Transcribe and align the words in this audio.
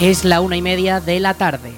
Es 0.00 0.24
la 0.24 0.40
una 0.40 0.56
y 0.56 0.62
media 0.62 0.98
de 0.98 1.20
la 1.20 1.34
tarde. 1.34 1.74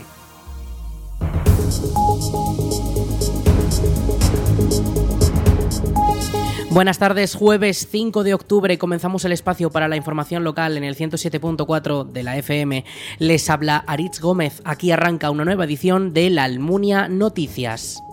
Buenas 6.71 6.99
tardes, 6.99 7.35
jueves 7.35 7.89
5 7.91 8.23
de 8.23 8.35
octubre 8.35 8.79
comenzamos 8.79 9.25
el 9.25 9.33
espacio 9.33 9.71
para 9.71 9.89
la 9.89 9.97
información 9.97 10.45
local 10.45 10.77
en 10.77 10.85
el 10.85 10.97
107.4 10.97 12.13
de 12.13 12.23
la 12.23 12.37
FM. 12.37 12.85
Les 13.19 13.51
habla 13.51 13.79
Aritz 13.89 14.21
Gómez. 14.21 14.63
Aquí 14.65 14.93
arranca 14.93 15.33
una 15.33 15.45
nueva 15.45 15.65
edición 15.65 16.15
de 16.15 16.31
La 16.31 16.45
Almunia 16.45 17.09
Noticias. 17.09 18.05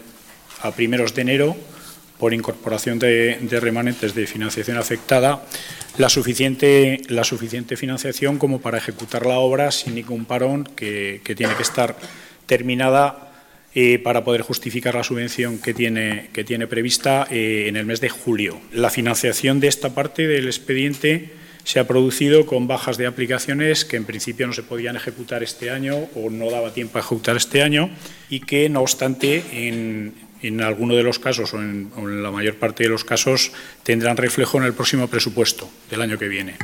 a 0.62 0.70
primeros 0.70 1.14
de 1.14 1.22
enero, 1.22 1.56
por 2.18 2.32
incorporación 2.32 3.00
de, 3.00 3.36
remanentes 3.60 4.14
de 4.14 4.28
financiación 4.28 4.76
afectada, 4.76 5.44
la 5.98 6.08
suficiente, 6.08 7.02
la 7.08 7.24
suficiente 7.24 7.76
financiación 7.76 8.38
como 8.38 8.60
para 8.60 8.78
ejecutar 8.78 9.26
la 9.26 9.38
obra 9.38 9.72
sin 9.72 9.96
ningún 9.96 10.24
parón 10.24 10.62
que, 10.76 11.20
que 11.24 11.34
tiene 11.34 11.56
que 11.56 11.64
estar 11.64 11.96
terminada 12.46 13.32
eh, 13.74 13.98
para 13.98 14.22
poder 14.22 14.42
justificar 14.42 14.94
la 14.94 15.02
subvención 15.02 15.58
que 15.58 15.72
tiene, 15.72 16.28
que 16.34 16.44
tiene 16.44 16.66
prevista 16.66 17.26
eh, 17.30 17.64
en 17.68 17.76
el 17.76 17.86
mes 17.86 18.02
de 18.02 18.10
julio. 18.10 18.60
La 18.70 18.90
financiación 18.90 19.60
de 19.60 19.68
esta 19.68 19.94
parte 19.94 20.28
del 20.28 20.44
expediente 20.44 21.32
se 21.64 21.78
ha 21.80 21.86
producido 21.86 22.46
con 22.46 22.66
bajas 22.66 22.96
de 22.96 23.06
aplicaciones 23.06 23.84
que 23.84 23.96
en 23.96 24.04
principio 24.04 24.46
no 24.46 24.52
se 24.52 24.62
podían 24.62 24.96
ejecutar 24.96 25.42
este 25.42 25.70
año 25.70 26.08
o 26.14 26.30
no 26.30 26.50
daba 26.50 26.72
tiempo 26.72 26.98
a 26.98 27.00
ejecutar 27.00 27.36
este 27.36 27.62
año 27.62 27.90
y 28.28 28.40
que, 28.40 28.68
no 28.68 28.80
obstante, 28.80 29.44
en, 29.52 30.14
en 30.42 30.60
alguno 30.60 30.94
de 30.94 31.02
los 31.02 31.18
casos 31.18 31.54
o 31.54 31.58
en, 31.58 32.22
la 32.22 32.30
mayor 32.30 32.56
parte 32.56 32.82
de 32.82 32.90
los 32.90 33.04
casos 33.04 33.52
tendrán 33.82 34.16
reflejo 34.16 34.58
en 34.58 34.64
el 34.64 34.74
próximo 34.74 35.08
presupuesto 35.08 35.70
del 35.90 36.02
año 36.02 36.18
que 36.18 36.28
viene. 36.28 36.56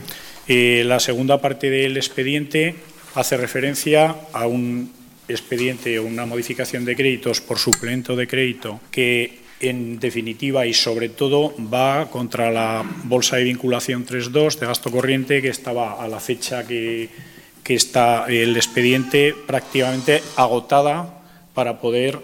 Eh, 0.48 0.82
la 0.84 1.00
segunda 1.00 1.40
parte 1.40 1.70
del 1.70 1.96
expediente 1.96 2.74
hace 3.14 3.36
referencia 3.36 4.16
a 4.32 4.46
un 4.46 4.92
expediente 5.28 5.98
o 5.98 6.04
una 6.04 6.26
modificación 6.26 6.84
de 6.84 6.96
créditos 6.96 7.40
por 7.40 7.58
suplemento 7.58 8.16
de 8.16 8.26
crédito 8.26 8.80
que 8.90 9.38
en 9.60 9.98
definitiva 9.98 10.66
y 10.66 10.74
sobre 10.74 11.08
todo 11.08 11.54
va 11.72 12.10
contra 12.10 12.50
la 12.50 12.84
bolsa 13.04 13.36
de 13.36 13.44
vinculación 13.44 14.06
3.2 14.06 14.58
de 14.58 14.66
gasto 14.66 14.90
corriente 14.90 15.42
que 15.42 15.48
estaba 15.48 16.02
a 16.02 16.08
la 16.08 16.20
fecha 16.20 16.66
que, 16.66 17.08
está 17.68 18.24
el 18.28 18.56
expediente 18.56 19.34
prácticamente 19.46 20.22
agotada 20.36 21.20
para 21.52 21.80
poder 21.82 22.18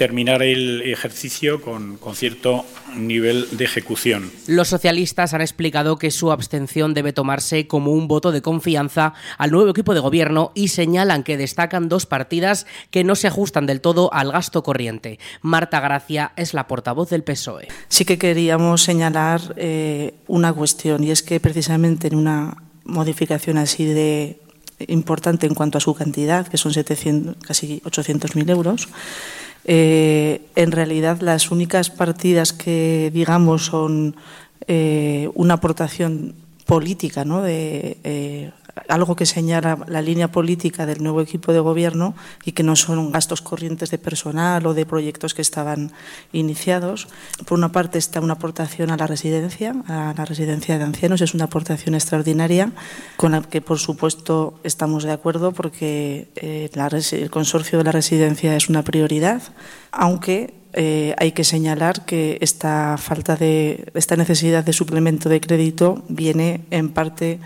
terminar 0.00 0.42
el 0.42 0.80
ejercicio 0.80 1.60
con, 1.60 1.98
con, 1.98 2.16
cierto 2.16 2.64
nivel 2.96 3.46
de 3.52 3.66
ejecución. 3.66 4.32
Los 4.46 4.68
socialistas 4.68 5.34
han 5.34 5.42
explicado 5.42 5.98
que 5.98 6.10
su 6.10 6.32
abstención 6.32 6.94
debe 6.94 7.12
tomarse 7.12 7.66
como 7.66 7.92
un 7.92 8.08
voto 8.08 8.32
de 8.32 8.40
confianza 8.40 9.12
al 9.36 9.50
nuevo 9.50 9.68
equipo 9.68 9.92
de 9.92 10.00
gobierno 10.00 10.52
y 10.54 10.68
señalan 10.68 11.22
que 11.22 11.36
destacan 11.36 11.90
dos 11.90 12.06
partidas 12.06 12.66
que 12.90 13.04
no 13.04 13.14
se 13.14 13.26
ajustan 13.26 13.66
del 13.66 13.82
todo 13.82 14.10
al 14.14 14.32
gasto 14.32 14.62
corriente. 14.62 15.18
Marta 15.42 15.80
Gracia 15.80 16.32
es 16.34 16.54
la 16.54 16.66
portavoz 16.66 17.10
del 17.10 17.22
PSOE. 17.22 17.68
Sí 17.88 18.06
que 18.06 18.16
queríamos 18.16 18.82
señalar 18.82 19.52
eh, 19.58 20.14
una 20.28 20.54
cuestión 20.54 21.04
y 21.04 21.10
es 21.10 21.22
que 21.22 21.40
precisamente 21.40 22.08
en 22.08 22.14
una 22.14 22.56
modificación 22.84 23.58
así 23.58 23.84
de 23.84 24.40
importante 24.88 25.46
en 25.46 25.54
cuanto 25.54 25.76
a 25.76 25.80
su 25.82 25.94
cantidad, 25.94 26.48
que 26.48 26.56
son 26.56 26.72
700, 26.72 27.36
casi 27.46 27.82
800.000 27.84 28.50
euros, 28.50 28.88
eh, 29.64 30.42
en 30.56 30.72
realidad, 30.72 31.20
las 31.20 31.50
únicas 31.50 31.90
partidas 31.90 32.52
que, 32.52 33.10
digamos, 33.12 33.66
son 33.66 34.16
eh, 34.66 35.28
una 35.34 35.54
aportación 35.54 36.34
política, 36.66 37.24
¿no? 37.24 37.42
de 37.42 37.98
eh, 38.04 38.52
algo 38.88 39.16
que 39.16 39.26
señala 39.26 39.78
la 39.86 40.02
línea 40.02 40.32
política 40.32 40.86
del 40.86 41.02
nuevo 41.02 41.20
equipo 41.20 41.52
de 41.52 41.60
gobierno 41.60 42.14
y 42.44 42.52
que 42.52 42.62
no 42.62 42.76
son 42.76 43.12
gastos 43.12 43.42
corrientes 43.42 43.90
de 43.90 43.98
personal 43.98 44.66
o 44.66 44.74
de 44.74 44.86
proyectos 44.86 45.34
que 45.34 45.42
estaban 45.42 45.92
iniciados. 46.32 47.08
Por 47.46 47.58
una 47.58 47.72
parte 47.72 47.98
está 47.98 48.20
una 48.20 48.34
aportación 48.34 48.90
a 48.90 48.96
la 48.96 49.06
residencia, 49.06 49.74
a 49.86 50.14
la 50.16 50.24
residencia 50.24 50.78
de 50.78 50.84
ancianos, 50.84 51.20
es 51.20 51.34
una 51.34 51.44
aportación 51.44 51.94
extraordinaria 51.94 52.72
con 53.16 53.32
la 53.32 53.42
que 53.42 53.60
por 53.60 53.78
supuesto 53.78 54.58
estamos 54.64 55.04
de 55.04 55.12
acuerdo 55.12 55.52
porque 55.52 56.28
eh, 56.36 56.70
el 57.12 57.30
consorcio 57.30 57.78
de 57.78 57.84
la 57.84 57.92
residencia 57.92 58.56
es 58.56 58.68
una 58.68 58.82
prioridad, 58.82 59.42
aunque 59.92 60.54
eh, 60.72 61.14
hay 61.18 61.32
que 61.32 61.44
señalar 61.44 62.04
que 62.04 62.38
esta 62.40 62.96
falta 62.96 63.34
de 63.36 63.90
esta 63.94 64.16
necesidad 64.16 64.64
de 64.64 64.72
suplemento 64.72 65.28
de 65.28 65.40
crédito 65.40 66.04
viene 66.08 66.60
en 66.70 66.90
parte 66.90 67.40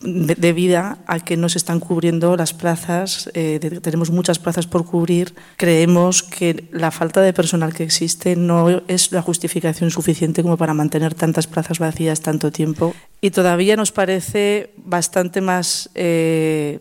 debida 0.00 0.98
a 1.06 1.20
que 1.20 1.36
no 1.36 1.48
se 1.48 1.58
están 1.58 1.80
cubriendo 1.80 2.36
las 2.36 2.52
plazas, 2.52 3.30
eh, 3.34 3.58
tenemos 3.82 4.10
muchas 4.10 4.38
plazas 4.38 4.66
por 4.66 4.84
cubrir, 4.84 5.34
creemos 5.56 6.22
que 6.22 6.68
la 6.70 6.90
falta 6.90 7.22
de 7.22 7.32
personal 7.32 7.72
que 7.72 7.84
existe 7.84 8.36
no 8.36 8.82
es 8.88 9.12
la 9.12 9.22
justificación 9.22 9.90
suficiente 9.90 10.42
como 10.42 10.56
para 10.56 10.74
mantener 10.74 11.14
tantas 11.14 11.46
plazas 11.46 11.78
vacías 11.78 12.20
tanto 12.20 12.52
tiempo. 12.52 12.94
Y 13.20 13.30
todavía 13.30 13.76
nos 13.76 13.90
parece 13.90 14.70
bastante 14.76 15.40
más 15.40 15.88
eh, 15.94 16.78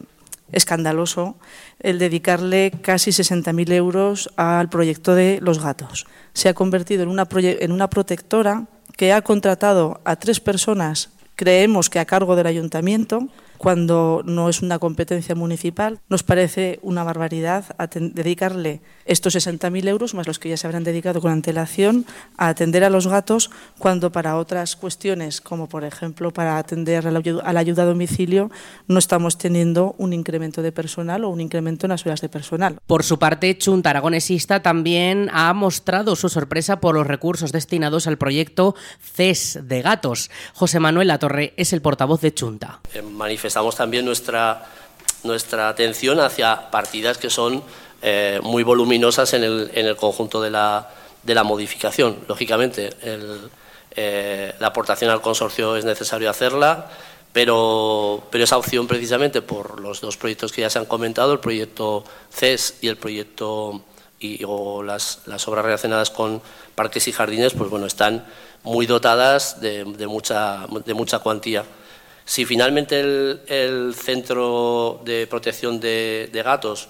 escandaloso 0.51 1.37
el 1.79 1.99
dedicarle 1.99 2.71
casi 2.81 3.11
60.000 3.11 3.71
euros 3.73 4.29
al 4.35 4.69
proyecto 4.69 5.15
de 5.15 5.39
los 5.41 5.61
gatos. 5.61 6.05
Se 6.33 6.49
ha 6.49 6.53
convertido 6.53 7.03
en 7.03 7.09
una, 7.09 7.27
en 7.31 7.71
una 7.71 7.89
protectora 7.89 8.67
que 8.97 9.13
ha 9.13 9.21
contratado 9.21 10.01
a 10.05 10.15
tres 10.15 10.39
personas 10.39 11.09
creemos 11.35 11.89
que 11.89 11.99
a 11.99 12.05
cargo 12.05 12.35
del 12.35 12.47
ayuntamiento, 12.47 13.27
cuando 13.65 14.21
no 14.23 14.47
es 14.47 14.61
una 14.61 14.77
competencia 14.77 15.33
municipal. 15.33 15.99
Nos 16.07 16.21
parece 16.21 16.77
una 16.83 17.03
barbaridad 17.03 17.65
dedicarle 17.89 18.81
estos 19.05 19.35
60.000 19.35 19.87
euros, 19.87 20.13
más 20.13 20.27
los 20.27 20.37
que 20.37 20.49
ya 20.49 20.57
se 20.57 20.67
habrán 20.67 20.83
dedicado 20.83 21.19
con 21.19 21.31
antelación, 21.31 22.05
a 22.37 22.49
atender 22.49 22.83
a 22.83 22.91
los 22.91 23.07
gatos, 23.07 23.49
cuando 23.79 24.11
para 24.11 24.37
otras 24.37 24.75
cuestiones, 24.75 25.41
como 25.41 25.67
por 25.67 25.83
ejemplo 25.83 26.29
para 26.29 26.59
atender 26.59 27.07
a 27.07 27.11
la, 27.11 27.23
a 27.43 27.53
la 27.53 27.59
ayuda 27.59 27.81
a 27.81 27.85
domicilio, 27.87 28.51
no 28.87 28.99
estamos 28.99 29.39
teniendo 29.39 29.95
un 29.97 30.13
incremento 30.13 30.61
de 30.61 30.71
personal 30.71 31.23
o 31.23 31.29
un 31.29 31.41
incremento 31.41 31.87
en 31.87 31.89
las 31.89 32.05
horas 32.05 32.21
de 32.21 32.29
personal. 32.29 32.77
Por 32.85 33.03
su 33.03 33.17
parte, 33.17 33.57
Chunta 33.57 33.89
Aragonesista 33.89 34.61
también 34.61 35.27
ha 35.33 35.51
mostrado 35.55 36.15
su 36.15 36.29
sorpresa 36.29 36.79
por 36.79 36.93
los 36.93 37.07
recursos 37.07 37.51
destinados 37.51 38.05
al 38.05 38.19
proyecto 38.19 38.75
CES 39.01 39.61
de 39.63 39.81
gatos. 39.81 40.29
José 40.53 40.79
Manuel 40.79 41.07
Latorre 41.07 41.55
es 41.57 41.73
el 41.73 41.81
portavoz 41.81 42.21
de 42.21 42.31
Chunta. 42.31 42.81
Manifestamos 43.55 43.75
también 43.75 44.05
nuestra, 44.05 44.65
nuestra 45.23 45.69
atención 45.69 46.19
hacia 46.19 46.69
partidas 46.71 47.17
que 47.17 47.29
son 47.29 47.63
eh, 48.01 48.39
muy 48.43 48.63
voluminosas 48.63 49.33
en 49.33 49.43
el, 49.43 49.71
en 49.73 49.85
el 49.85 49.95
conjunto 49.95 50.41
de 50.41 50.49
la, 50.49 50.89
de 51.23 51.33
la, 51.33 51.43
modificación. 51.43 52.17
Lógicamente, 52.27 52.89
eh, 53.95 54.53
la 54.59 54.67
aportación 54.67 55.09
al 55.09 55.21
consorcio 55.21 55.77
es 55.77 55.85
necesario 55.85 56.29
hacerla, 56.29 56.87
pero, 57.31 58.23
pero 58.29 58.43
esa 58.43 58.57
opción 58.57 58.87
precisamente 58.87 59.41
por 59.41 59.79
los 59.79 60.01
dos 60.01 60.17
proyectos 60.17 60.51
que 60.51 60.61
ya 60.61 60.69
se 60.69 60.79
han 60.79 60.85
comentado, 60.85 61.31
el 61.31 61.39
proyecto 61.39 62.03
CES 62.29 62.79
y 62.81 62.89
el 62.89 62.97
proyecto 62.97 63.81
y, 64.19 64.43
o 64.45 64.83
las, 64.83 65.21
las, 65.27 65.47
obras 65.47 65.63
relacionadas 65.63 66.09
con 66.09 66.41
parques 66.75 67.07
y 67.07 67.13
jardines, 67.13 67.53
pues 67.53 67.69
bueno, 67.69 67.85
están 67.85 68.25
muy 68.63 68.85
dotadas 68.85 69.61
de, 69.61 69.85
mucha, 70.07 70.67
de 70.85 70.93
mucha 70.93 71.19
cuantía. 71.19 71.63
Si 72.25 72.43
finalmente 72.43 72.99
el, 72.99 73.95
centro 73.95 74.99
de 75.05 75.27
protección 75.27 75.79
de, 75.79 76.29
gatos 76.43 76.89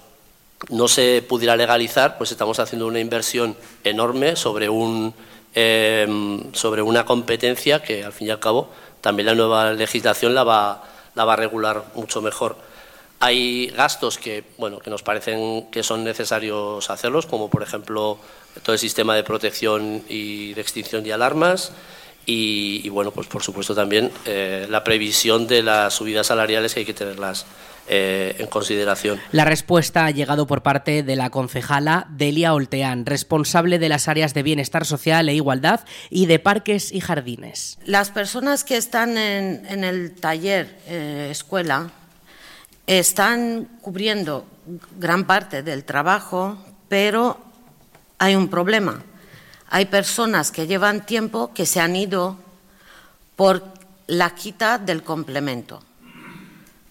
no 0.70 0.88
se 0.88 1.22
pudiera 1.28 1.56
legalizar, 1.56 2.16
pues 2.16 2.32
estamos 2.32 2.58
haciendo 2.58 2.86
una 2.86 3.00
inversión 3.00 3.54
enorme 3.84 4.34
sobre, 4.34 4.70
un, 4.70 5.12
em, 5.54 6.52
sobre 6.54 6.80
una 6.80 7.04
competencia 7.04 7.82
que, 7.82 8.02
al 8.02 8.14
fin 8.14 8.28
y 8.28 8.30
al 8.30 8.40
cabo, 8.40 8.70
también 9.02 9.26
la 9.26 9.34
nueva 9.34 9.72
legislación 9.72 10.34
la 10.34 10.42
va, 10.42 10.84
la 11.14 11.26
va 11.26 11.34
a 11.34 11.36
regular 11.36 11.84
mucho 11.94 12.22
mejor. 12.22 12.56
Hay 13.20 13.68
gastos 13.68 14.16
que, 14.16 14.44
bueno, 14.56 14.78
que 14.78 14.88
nos 14.88 15.02
parecen 15.02 15.70
que 15.70 15.82
son 15.82 16.02
necesarios 16.02 16.88
hacerlos, 16.88 17.26
como 17.26 17.50
por 17.50 17.62
ejemplo 17.62 18.18
todo 18.62 18.72
el 18.72 18.78
sistema 18.78 19.14
de 19.14 19.22
protección 19.22 20.02
y 20.08 20.54
de 20.54 20.60
extinción 20.62 21.04
de 21.04 21.12
alarmas 21.12 21.72
y, 22.26 22.88
bueno, 22.88 23.12
pues 23.12 23.28
por 23.28 23.42
supuesto 23.42 23.74
también 23.74 24.10
eh, 24.24 24.66
la 24.68 24.82
previsión 24.82 25.46
de 25.46 25.62
las 25.62 25.94
subidas 25.94 26.26
salariales 26.26 26.74
que 26.74 26.80
hay 26.80 26.86
que 26.86 26.94
tenerlas 26.94 27.46
eh, 27.88 28.34
en 28.40 28.48
consideración. 28.48 29.20
La 29.30 29.44
respuesta 29.44 30.06
ha 30.06 30.10
llegado 30.10 30.48
por 30.48 30.64
parte 30.64 31.04
de 31.04 31.14
la 31.14 31.30
concejala 31.30 32.08
Delia 32.10 32.52
Olteán, 32.52 33.06
responsable 33.06 33.78
de 33.78 33.88
las 33.88 34.08
áreas 34.08 34.34
de 34.34 34.42
bienestar 34.42 34.84
social 34.84 35.28
e 35.28 35.34
igualdad 35.34 35.80
y 36.10 36.26
de 36.26 36.40
parques 36.40 36.90
y 36.90 37.00
jardines. 37.00 37.78
Las 37.84 38.10
personas 38.10 38.64
que 38.64 38.76
están 38.76 39.16
en, 39.16 39.84
el 39.84 40.16
taller 40.16 40.76
eh, 40.88 41.28
escuela 41.30 41.92
están 42.88 43.68
cubriendo 43.82 44.46
gran 44.98 45.24
parte 45.24 45.62
del 45.62 45.84
trabajo, 45.84 46.58
pero 46.88 47.38
hay 48.18 48.34
un 48.34 48.48
problema. 48.48 49.04
Hay 49.68 49.86
personas 49.86 50.50
que 50.50 50.66
llevan 50.66 51.06
tiempo 51.06 51.52
que 51.52 51.66
se 51.66 51.80
han 51.80 51.96
ido 51.96 52.36
por 53.34 53.62
la 54.06 54.34
quita 54.34 54.78
del 54.78 55.02
complemento. 55.02 55.82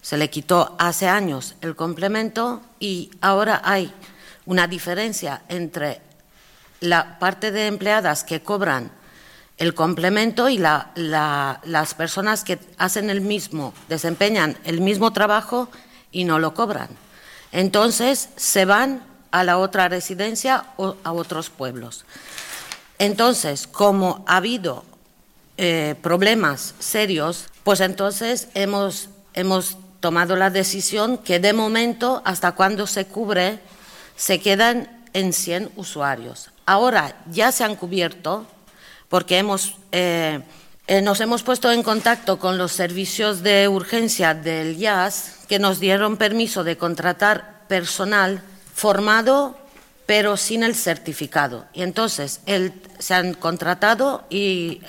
Se 0.02 0.16
le 0.16 0.30
quitó 0.30 0.76
hace 0.78 1.08
años 1.08 1.56
el 1.62 1.74
complemento 1.74 2.62
y 2.78 3.10
ahora 3.20 3.60
hay 3.64 3.92
una 4.44 4.66
diferencia 4.68 5.42
entre 5.48 6.00
la 6.80 7.18
parte 7.18 7.50
de 7.50 7.66
empleadas 7.66 8.22
que 8.22 8.42
cobran 8.42 8.92
el 9.56 9.74
complemento 9.74 10.48
y 10.48 10.58
las 10.58 11.94
personas 11.96 12.44
que 12.44 12.58
hacen 12.76 13.08
el 13.08 13.22
mismo, 13.22 13.72
desempeñan 13.88 14.56
el 14.64 14.80
mismo 14.80 15.12
trabajo 15.12 15.68
y 16.12 16.24
no 16.24 16.38
lo 16.38 16.54
cobran. 16.54 16.88
Entonces 17.52 18.28
se 18.36 18.66
van 18.66 19.02
a 19.30 19.44
la 19.44 19.58
otra 19.58 19.88
residencia 19.88 20.66
o 20.76 20.96
a 21.02 21.12
otros 21.12 21.50
pueblos. 21.50 22.04
Entonces, 22.98 23.66
como 23.66 24.24
ha 24.26 24.36
habido 24.36 24.84
eh, 25.56 25.94
problemas 26.02 26.74
serios, 26.78 27.46
pues 27.64 27.80
entonces 27.80 28.48
hemos, 28.54 29.08
hemos 29.34 29.76
tomado 30.00 30.36
la 30.36 30.50
decisión 30.50 31.18
que 31.18 31.40
de 31.40 31.52
momento, 31.52 32.22
hasta 32.24 32.52
cuando 32.52 32.86
se 32.86 33.06
cubre, 33.06 33.60
se 34.16 34.40
quedan 34.40 35.04
en 35.12 35.32
100 35.32 35.72
usuarios. 35.76 36.50
Ahora 36.64 37.16
ya 37.30 37.52
se 37.52 37.64
han 37.64 37.76
cubierto 37.76 38.46
porque 39.08 39.38
hemos 39.38 39.76
eh, 39.92 40.42
eh, 40.88 41.02
nos 41.02 41.20
hemos 41.20 41.42
puesto 41.42 41.72
en 41.72 41.82
contacto 41.82 42.38
con 42.38 42.58
los 42.58 42.70
servicios 42.70 43.42
de 43.42 43.66
urgencia 43.66 44.34
del 44.34 44.76
IAS 44.76 45.38
que 45.48 45.58
nos 45.58 45.80
dieron 45.80 46.16
permiso 46.16 46.62
de 46.62 46.78
contratar 46.78 47.64
personal 47.66 48.40
formado 48.72 49.58
pero 50.06 50.36
sin 50.36 50.62
el 50.62 50.74
certificado. 50.74 51.66
Y 51.74 51.82
entonces 51.82 52.40
se 52.98 53.14
han 53.14 53.34
contratado 53.34 54.24
y 54.30 54.80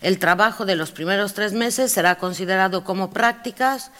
el 0.00 0.18
trabajo 0.18 0.64
de 0.64 0.76
los 0.76 0.90
primeros 0.90 1.34
tres 1.34 1.52
meses 1.52 1.92
será 1.92 2.16
considerado 2.16 2.84
como 2.84 3.10
prácticas 3.10 3.90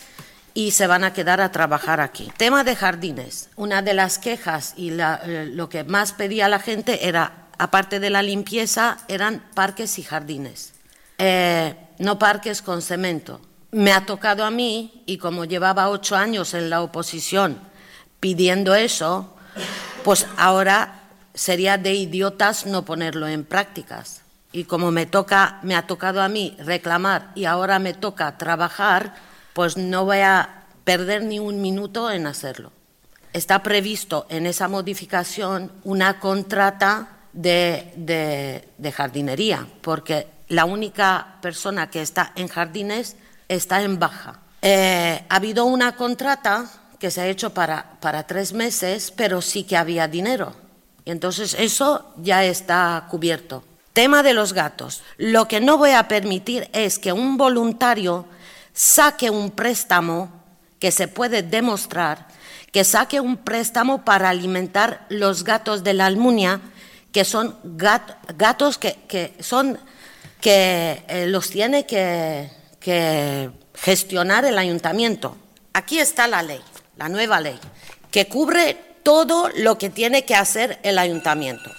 y 0.55 0.73
se 0.73 0.87
van 0.87 1.05
a 1.05 1.13
quedar 1.13 1.41
a 1.41 1.53
trabajar 1.53 2.01
aquí. 2.01 2.33
Tema 2.37 2.65
de 2.65 2.75
jardines. 2.75 3.51
Una 3.55 3.83
de 3.83 3.95
las 3.95 4.19
quejas 4.19 4.75
y 4.77 4.91
eh, 4.91 5.47
lo 5.53 5.69
que 5.69 5.85
más 5.85 6.13
pedía 6.13 6.49
la 6.49 6.59
gente 6.59 7.07
era, 7.07 7.47
aparte 7.59 8.01
de 8.01 8.11
la 8.11 8.23
limpieza, 8.23 8.99
eran 9.09 9.45
parques 9.55 9.99
y 9.99 10.03
jardines. 10.03 10.73
Eh, 11.19 11.77
no 11.99 12.19
parques 12.19 12.63
con 12.63 12.81
cemento. 12.83 13.41
Me 13.71 13.93
ha 13.93 14.07
tocado 14.07 14.45
a 14.45 14.51
mí, 14.51 15.03
y 15.05 15.19
como 15.19 15.45
llevaba 15.45 15.91
ocho 15.91 16.17
años 16.17 16.55
en 16.55 16.71
la 16.71 16.81
oposición 16.81 17.61
pidiendo 18.19 18.75
eso, 18.75 19.38
pues 20.05 20.27
ahora 20.37 21.03
sería 21.35 21.79
de 21.79 21.95
idiotas 21.95 22.67
no 22.67 22.85
ponerlo 22.85 23.29
en 23.29 23.45
prácticas. 23.45 24.23
Y 24.53 24.65
como 24.65 24.91
me 24.91 25.07
toca, 25.07 25.59
me 25.63 25.75
ha 25.77 25.87
tocado 25.87 26.23
a 26.23 26.29
mí 26.29 26.57
reclamar 26.59 27.33
y 27.35 27.45
ahora 27.45 27.79
me 27.79 27.95
toca 27.95 28.39
trabajar, 28.39 29.15
pues 29.53 29.77
no 29.77 30.05
voy 30.05 30.21
a 30.21 30.65
perder 30.85 31.23
ni 31.23 31.39
un 31.39 31.61
minuto 31.61 32.11
en 32.11 32.27
hacerlo. 32.27 32.73
Está 33.33 33.63
previsto 33.63 34.27
en 34.31 34.47
esa 34.47 34.69
modificación 34.69 35.71
una 35.85 36.19
contrata 36.19 37.09
de 37.33 38.93
jardinería, 38.97 39.67
porque 39.83 40.27
la 40.49 40.65
única 40.65 41.37
persona 41.43 41.91
que 41.91 42.03
está 42.03 42.33
en 42.35 42.49
jardines 42.49 43.17
está 43.49 43.83
en 43.83 43.99
baja. 43.99 44.41
Eh, 44.63 45.25
ha 45.29 45.37
habido 45.37 45.67
una 45.67 45.95
contrata 45.95 46.67
que 46.99 47.11
se 47.11 47.21
ha 47.21 47.27
hecho 47.27 47.51
para, 47.51 47.99
para 48.01 48.27
tres 48.27 48.53
meses, 48.53 49.13
pero 49.15 49.41
sí 49.41 49.65
que 49.65 49.77
había 49.77 50.09
dinero. 50.09 50.55
Y 51.05 51.11
entonces 51.11 51.57
eso 51.59 52.13
ya 52.17 52.45
está 52.45 53.07
cubierto. 53.11 53.65
Tema 53.93 54.23
de 54.23 54.35
los 54.35 54.53
gatos. 54.53 55.03
Lo 55.17 55.49
que 55.49 55.61
no 55.61 55.79
voy 55.79 55.91
a 55.91 56.09
permitir 56.09 56.69
es 56.73 56.99
que 56.99 57.13
un 57.13 57.37
voluntario 57.37 58.27
saque 58.73 59.31
un 59.31 59.51
préstamo 59.51 60.31
que 60.79 60.93
se 60.93 61.09
puede 61.09 61.43
demostrar, 61.43 62.29
que 62.73 62.85
saque 62.85 63.21
un 63.21 63.39
préstamo 63.39 64.05
para 64.05 64.29
alimentar 64.29 65.07
los 65.09 65.45
gatos 65.45 65.83
de 65.83 65.95
la 65.95 66.07
Almunia, 66.07 66.61
que 67.13 67.25
son 67.25 67.57
gatos 67.65 68.79
que, 68.79 68.95
que 69.09 69.35
son 69.41 69.79
que 70.41 71.03
eh, 71.09 71.27
los 71.27 71.51
tiene 71.51 71.87
que, 71.87 72.51
gestionar 73.75 74.45
el 74.45 74.59
ayuntamiento. 74.59 75.37
Aquí 75.73 75.99
está 75.99 76.27
la 76.27 76.43
ley, 76.43 76.61
la 76.99 77.09
nueva 77.09 77.41
ley, 77.41 77.59
que 78.11 78.27
cubre 78.27 78.77
todo 79.03 79.49
lo 79.57 79.79
que 79.79 79.89
tiene 79.89 80.25
que 80.25 80.35
hacer 80.35 80.79
el 80.83 80.99
ayuntamiento. 80.99 81.71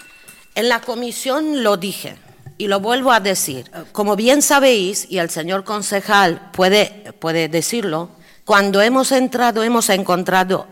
En 0.55 0.69
la 0.69 0.81
comisión 0.81 1.63
lo 1.63 1.77
dije 1.77 2.15
y 2.57 2.67
lo 2.67 2.79
vuelvo 2.79 3.11
a 3.11 3.19
decir. 3.19 3.69
Como 3.91 4.15
bien 4.15 4.41
sabéis, 4.41 5.05
y 5.09 5.19
el 5.19 5.29
señor 5.29 5.63
concejal 5.63 6.49
puede, 6.51 7.13
puede 7.19 7.47
decirlo, 7.49 8.09
cuando 8.45 8.81
hemos 8.81 9.11
entrado 9.11 9.63
hemos 9.63 9.89
encontrado 9.89 10.67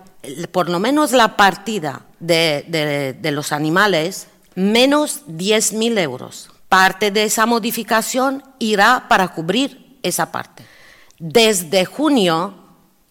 por 0.52 0.70
lo 0.70 0.80
menos 0.80 1.12
la 1.12 1.38
partida 1.38 2.02
de, 2.20 3.16
de 3.20 3.32
los 3.32 3.52
animales 3.52 4.28
menos 4.56 5.22
10.000 5.28 6.00
euros. 6.00 6.50
Parte 6.68 7.12
de 7.12 7.24
esa 7.24 7.46
modificación 7.46 8.44
irá 8.60 9.06
para 9.08 9.30
cubrir 9.30 10.00
esa 10.02 10.32
parte. 10.32 10.66
Desde 11.20 11.86
junio, 11.86 12.67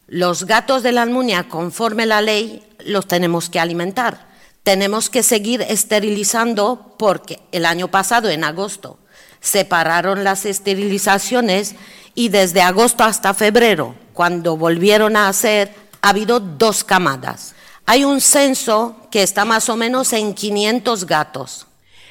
los 0.06 0.44
gatos 0.44 0.82
de 0.82 0.92
la 0.92 1.02
Almunia, 1.02 1.48
conforme 1.48 2.06
la 2.06 2.20
ley, 2.20 2.62
los 2.84 3.06
tenemos 3.06 3.50
que 3.50 3.60
alimentar. 3.60 4.28
Tenemos 4.62 5.10
que 5.10 5.22
seguir 5.22 5.62
esterilizando 5.62 6.94
porque 6.98 7.40
el 7.52 7.66
año 7.66 7.88
pasado, 7.88 8.28
en 8.30 8.44
agosto, 8.44 8.98
se 9.40 9.64
pararon 9.64 10.24
las 10.24 10.44
esterilizaciones 10.44 11.74
y 12.14 12.28
desde 12.28 12.62
agosto 12.62 13.04
hasta 13.04 13.34
febrero, 13.34 13.94
cuando 14.12 14.56
volvieron 14.56 15.16
a 15.16 15.28
hacer, 15.28 15.74
ha 16.02 16.10
habido 16.10 16.40
dos 16.40 16.84
camadas. 16.84 17.54
Hay 17.84 18.04
un 18.04 18.20
censo 18.20 18.96
que 19.10 19.22
está 19.22 19.44
más 19.44 19.68
o 19.68 19.76
menos 19.76 20.12
en 20.12 20.34
500 20.34 21.06
gatos. 21.06 21.66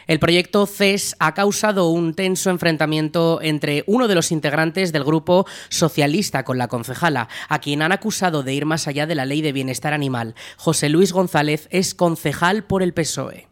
El 0.08 0.20
proyecto 0.20 0.68
CES 0.68 1.16
ha 1.20 1.34
causado 1.34 1.90
un 1.90 2.14
tenso 2.14 2.52
enfrentamiento 2.52 3.40
entre 3.42 3.84
uno 3.88 4.08
de 4.08 4.14
los 4.14 4.32
integrantes 4.32 4.92
del 4.92 5.04
grupo 5.04 5.48
socialista 5.70 6.44
con 6.44 6.60
la 6.60 6.68
concejala, 6.68 7.28
a 7.50 7.60
quien 7.60 7.82
han 7.82 7.92
acusado 7.92 8.44
de 8.44 8.54
ir 8.54 8.66
más 8.66 8.88
allá 8.88 9.08
de 9.08 9.16
la 9.16 9.26
ley 9.26 9.42
de 9.42 9.52
bienestar 9.52 9.94
animal. 9.94 10.36
José 10.58 10.90
Luis 10.90 11.12
González 11.12 11.68
es 11.72 11.96
concejal 11.96 12.66
por 12.66 12.84
el 12.84 12.94
PSOE. 12.94 13.48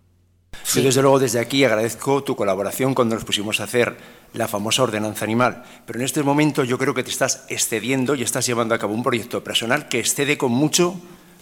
Sí. 0.63 0.83
desde 0.83 1.01
luego, 1.01 1.17
desde 1.17 1.39
aquí 1.39 1.63
agradezco 1.63 2.23
tu 2.23 2.35
colaboración 2.35 2.93
cuando 2.93 3.15
nos 3.15 3.25
pusimos 3.25 3.59
a 3.59 3.63
hacer 3.63 3.97
la 4.33 4.47
famosa 4.47 4.83
ordenanza 4.83 5.25
animal. 5.25 5.63
Pero 5.87 5.99
en 5.99 6.05
este 6.05 6.21
momento 6.21 6.63
yo 6.63 6.77
creo 6.77 6.93
que 6.93 7.03
te 7.03 7.09
estás 7.09 7.45
excediendo 7.49 8.13
y 8.13 8.21
estás 8.21 8.45
llevando 8.45 8.75
a 8.75 8.77
cabo 8.77 8.93
un 8.93 9.03
proyecto 9.03 9.43
personal 9.43 9.89
que 9.89 9.99
excede 9.99 10.37
con 10.37 10.51
mucho 10.51 10.95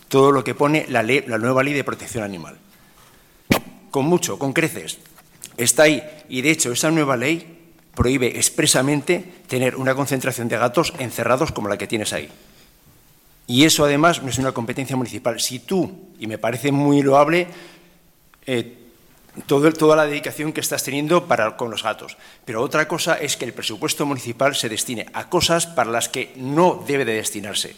todo 0.08 0.32
lo 0.32 0.46
que 0.46 0.56
pone 0.56 0.86
la, 0.90 1.04
ley, 1.04 1.26
la 1.28 1.38
nueva 1.38 1.64
ley 1.64 1.74
de 1.74 1.84
protección 1.84 2.24
animal 2.24 2.58
con 3.92 4.06
mucho, 4.06 4.40
con 4.40 4.54
creces. 4.54 4.98
Está 5.58 5.84
ahí. 5.84 6.02
Y 6.30 6.42
de 6.42 6.52
hecho, 6.52 6.72
esa 6.72 6.90
nueva 6.90 7.18
ley 7.18 7.60
prohíbe 7.94 8.38
expresamente 8.38 9.24
tener 9.48 9.76
una 9.76 9.94
concentración 9.94 10.48
de 10.48 10.58
gatos 10.58 10.94
encerrados 10.98 11.52
como 11.52 11.68
la 11.68 11.78
que 11.78 11.88
tienes 11.88 12.14
ahí. 12.14 12.30
Y 13.48 13.66
eso 13.66 13.84
además 13.84 14.24
no 14.24 14.30
es 14.30 14.38
una 14.38 14.54
competencia 14.54 14.96
municipal. 14.96 15.40
Si 15.40 15.60
tú, 15.60 16.10
y 16.18 16.26
me 16.26 16.38
parece 16.38 16.72
muy 16.72 17.02
loable, 17.02 17.48
eh, 18.46 18.78
toda 19.46 19.96
la 19.96 20.06
dedicación 20.06 20.54
que 20.54 20.62
estás 20.62 20.84
teniendo 20.84 21.28
para, 21.28 21.58
con 21.58 21.70
los 21.70 21.84
gatos. 21.84 22.18
Pero 22.46 22.62
otra 22.62 22.88
cosa 22.88 23.16
es 23.16 23.38
que 23.38 23.46
el 23.46 23.54
presupuesto 23.54 24.06
municipal 24.06 24.56
se 24.56 24.70
destine 24.70 25.06
a 25.14 25.30
cosas 25.30 25.68
para 25.68 25.92
las 25.92 26.10
que 26.10 26.34
no 26.38 26.84
debe 26.88 27.06
de 27.06 27.14
destinarse. 27.14 27.76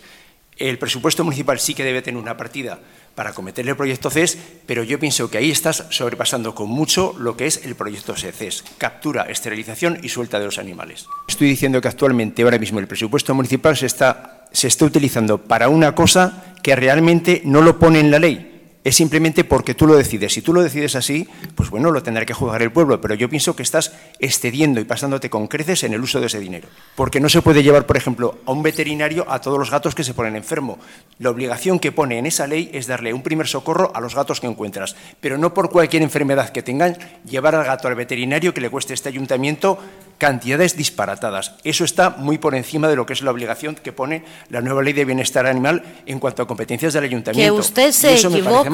El 0.58 0.78
presupuesto 0.78 1.24
municipal 1.24 1.60
sí 1.60 1.74
que 1.74 1.84
debe 1.84 2.02
tener 2.02 2.22
una 2.22 2.38
partida 2.38 2.80
para 3.16 3.34
cometer 3.34 3.68
el 3.68 3.76
proyecto 3.76 4.10
CES, 4.10 4.38
pero 4.66 4.84
yo 4.84 5.00
pienso 5.00 5.30
que 5.30 5.38
ahí 5.38 5.52
estás 5.52 5.86
sobrepasando 5.90 6.56
con 6.56 6.70
mucho 6.70 7.16
lo 7.18 7.38
que 7.38 7.46
es 7.46 7.66
el 7.66 7.76
proyecto 7.76 8.16
CES, 8.16 8.64
captura, 8.78 9.24
esterilización 9.24 10.00
y 10.02 10.10
suelta 10.10 10.40
de 10.40 10.46
los 10.46 10.58
animales. 10.58 11.08
Estoy 11.28 11.48
diciendo 11.48 11.82
que 11.82 11.88
actualmente, 11.88 12.44
ahora 12.44 12.60
mismo, 12.60 12.80
el 12.80 12.88
presupuesto 12.88 13.34
municipal 13.36 13.78
se 13.78 13.86
está, 13.86 14.48
se 14.52 14.68
está 14.68 14.86
utilizando 14.86 15.38
para 15.38 15.70
una 15.70 15.96
cosa 15.96 16.56
que 16.64 16.76
realmente 16.76 17.42
no 17.46 17.62
lo 17.62 17.78
pone 17.78 18.00
en 18.00 18.12
la 18.12 18.20
ley, 18.20 18.53
es 18.84 18.96
simplemente 18.96 19.44
porque 19.44 19.74
tú 19.74 19.88
lo 19.88 19.96
decides. 19.96 20.34
Si 20.34 20.42
tú 20.42 20.54
lo 20.54 20.62
decides 20.62 20.96
así, 20.96 21.28
pues 21.56 21.70
bueno, 21.70 21.92
lo 21.92 22.04
tendrá 22.04 22.26
que 22.26 22.34
juzgar 22.34 22.62
el 22.62 22.72
pueblo, 22.72 23.00
pero 23.00 23.16
yo 23.16 23.30
pienso 23.30 23.56
que 23.56 23.64
estás 23.64 23.94
excediendo 24.20 24.80
y 24.80 24.84
pasándote 24.84 25.30
con 25.30 25.48
creces 25.48 25.84
en 25.84 25.94
el 25.94 26.02
uso 26.02 26.20
de 26.20 26.28
ese 26.28 26.40
dinero. 26.40 26.68
Porque 26.96 27.20
no 27.20 27.30
se 27.30 27.42
puede 27.42 27.64
llevar, 27.64 27.86
por 27.86 27.98
ejemplo, 27.98 28.40
a 28.46 28.52
un 28.52 28.64
veterinario 28.64 29.26
a 29.30 29.40
todos 29.40 29.58
los 29.58 29.72
gatos 29.72 29.96
que 29.96 30.04
se 30.04 30.14
ponen 30.14 30.36
enfermos. 30.36 30.80
La 31.20 31.30
obligación 31.30 31.80
que 31.80 31.92
pone 31.92 32.18
en 32.18 32.26
esa 32.26 32.48
ley 32.48 32.70
es 32.74 32.88
darle 32.88 33.14
un 33.14 33.24
primer 33.24 33.48
socorro 33.48 33.92
a 33.96 34.02
los 34.02 34.16
gatos 34.16 34.42
que 34.42 34.48
encuentras, 34.48 34.96
pero 35.22 35.38
no 35.38 35.54
por 35.54 35.70
cualquier 35.70 36.04
enfermedad 36.04 36.50
que 36.50 36.64
tengan, 36.64 36.98
llevar 37.26 37.56
al 37.56 37.66
gato 37.66 37.88
al 37.88 37.96
veterinario 37.96 38.54
que 38.54 38.62
le 38.62 38.70
cueste 38.70 38.94
este 38.94 39.10
ayuntamiento 39.10 39.80
cantidades 40.18 40.78
disparatadas. 40.78 41.56
Eso 41.64 41.84
está 41.84 42.10
muy 42.12 42.38
por 42.38 42.56
encima 42.56 42.88
de 42.88 42.96
lo 42.96 43.06
que 43.06 43.14
es 43.14 43.22
la 43.22 43.32
obligación 43.32 43.76
que 43.76 43.92
pone 43.92 44.24
la 44.50 44.62
nueva 44.62 44.82
ley 44.82 44.94
de 44.94 45.06
bienestar 45.06 45.46
animal 45.46 45.84
en 46.06 46.20
cuanto 46.20 46.44
a 46.44 46.48
competencias 46.48 46.94
del 46.94 47.04
ayuntamiento. 47.04 47.54
Que 47.54 47.60
usted 47.60 47.92
se 47.92 48.16
equivoca. 48.16 48.70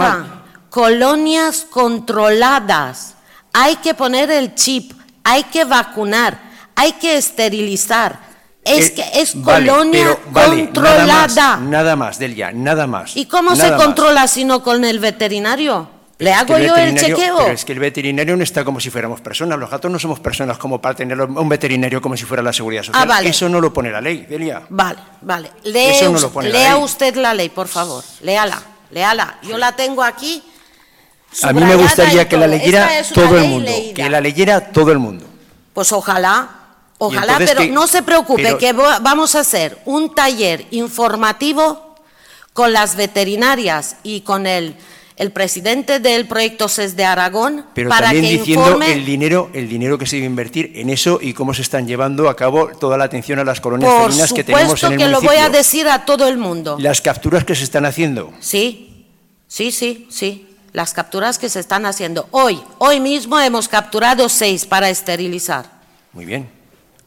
Colonias 0.69 1.65
controladas. 1.69 3.15
Hay 3.53 3.77
que 3.77 3.93
poner 3.93 4.29
el 4.29 4.53
chip, 4.55 4.93
hay 5.23 5.43
que 5.45 5.65
vacunar, 5.65 6.39
hay 6.75 6.93
que 6.93 7.17
esterilizar. 7.17 8.19
Es 8.63 8.89
eh, 8.89 8.93
que 8.93 9.21
es 9.21 9.33
colonia 9.43 10.17
controlada. 10.31 11.57
Nada 11.57 11.95
más, 11.95 12.19
Delia, 12.19 12.51
nada 12.51 12.85
más. 12.85 13.17
¿Y 13.17 13.25
cómo 13.25 13.55
se 13.55 13.73
controla 13.75 14.27
si 14.27 14.45
no 14.45 14.61
con 14.61 14.83
el 14.85 14.99
veterinario? 14.99 15.89
¿Le 16.19 16.33
hago 16.33 16.57
yo 16.59 16.75
el 16.75 16.97
chequeo? 16.97 17.37
Pero 17.37 17.51
es 17.51 17.63
que 17.63 17.71
el 17.71 17.79
veterinario 17.79 18.35
no 18.35 18.43
está 18.43 18.65
como 18.65 18.81
si 18.81 18.89
fuéramos 18.89 19.21
personas. 19.21 19.57
Los 19.57 19.69
gatos 19.69 19.89
no 19.89 19.97
somos 19.97 20.19
personas 20.19 20.57
como 20.57 20.81
para 20.81 20.93
tener 20.93 21.19
un 21.19 21.49
veterinario 21.49 22.01
como 22.01 22.17
si 22.17 22.25
fuera 22.25 22.43
la 22.43 22.51
seguridad 22.51 22.83
social. 22.83 23.09
Ah, 23.09 23.21
Eso 23.23 23.47
no 23.47 23.61
lo 23.61 23.73
pone 23.73 23.89
la 23.89 24.01
ley, 24.01 24.25
Delia. 24.29 24.63
Vale, 24.69 24.99
vale. 25.21 25.49
lea 25.63 26.77
usted 26.77 27.15
la 27.15 27.33
ley, 27.33 27.47
por 27.47 27.69
favor. 27.69 28.03
Léala, 28.21 28.61
léala. 28.91 29.39
Yo 29.43 29.57
la 29.57 29.75
tengo 29.75 30.03
aquí. 30.03 30.43
A 31.43 31.53
mí 31.53 31.63
me 31.63 31.75
gustaría 31.75 32.27
que 32.27 32.37
la 32.37 32.47
leyera 32.47 32.89
todo 33.13 33.37
el 33.37 33.47
mundo. 33.47 33.71
Que 33.93 34.09
la 34.09 34.21
leyera 34.21 34.71
todo 34.71 34.91
el 34.91 34.99
mundo. 34.99 35.25
Pues 35.73 35.91
ojalá. 35.91 36.55
Ojalá, 37.01 37.37
pero 37.37 37.63
no 37.67 37.87
se 37.87 38.03
preocupe, 38.03 38.57
que 38.57 38.73
vamos 38.73 39.33
a 39.35 39.39
hacer 39.39 39.81
un 39.85 40.13
taller 40.13 40.65
informativo 40.71 41.95
con 42.51 42.73
las 42.73 42.97
veterinarias 42.97 43.95
y 44.03 44.19
con 44.21 44.45
el 44.45 44.75
el 45.19 45.31
presidente 45.31 45.99
del 45.99 46.27
proyecto 46.27 46.69
CES 46.69 46.95
de 46.95 47.03
Aragón 47.03 47.65
Pero 47.75 47.89
para 47.89 48.07
también 48.07 48.39
diciendo 48.39 48.81
el 48.81 49.05
dinero, 49.05 49.49
el 49.53 49.67
dinero 49.67 49.97
que 49.97 50.05
se 50.05 50.15
debe 50.15 50.27
invertir 50.27 50.71
en 50.75 50.89
eso 50.89 51.19
y 51.21 51.33
cómo 51.33 51.53
se 51.53 51.61
están 51.61 51.85
llevando 51.85 52.29
a 52.29 52.35
cabo 52.37 52.69
toda 52.69 52.97
la 52.97 53.03
atención 53.03 53.37
a 53.37 53.43
las 53.43 53.59
colonias 53.59 53.91
felinas 54.05 54.33
que 54.33 54.45
tenemos 54.45 54.81
en 54.81 54.93
el 54.93 54.97
que 54.97 55.07
lo 55.09 55.21
voy 55.21 55.35
a 55.35 55.49
decir 55.49 55.89
a 55.89 56.05
todo 56.05 56.27
el 56.29 56.37
mundo. 56.37 56.77
Las 56.79 57.01
capturas 57.01 57.43
que 57.43 57.53
se 57.53 57.65
están 57.65 57.85
haciendo. 57.85 58.31
Sí, 58.39 59.05
sí, 59.47 59.71
sí, 59.71 60.07
sí. 60.09 60.47
Las 60.71 60.93
capturas 60.93 61.37
que 61.37 61.49
se 61.49 61.59
están 61.59 61.85
haciendo. 61.85 62.29
Hoy, 62.31 62.61
hoy 62.77 63.01
mismo 63.01 63.37
hemos 63.39 63.67
capturado 63.67 64.29
seis 64.29 64.65
para 64.65 64.89
esterilizar. 64.89 65.65
Muy 66.13 66.25
bien. 66.25 66.58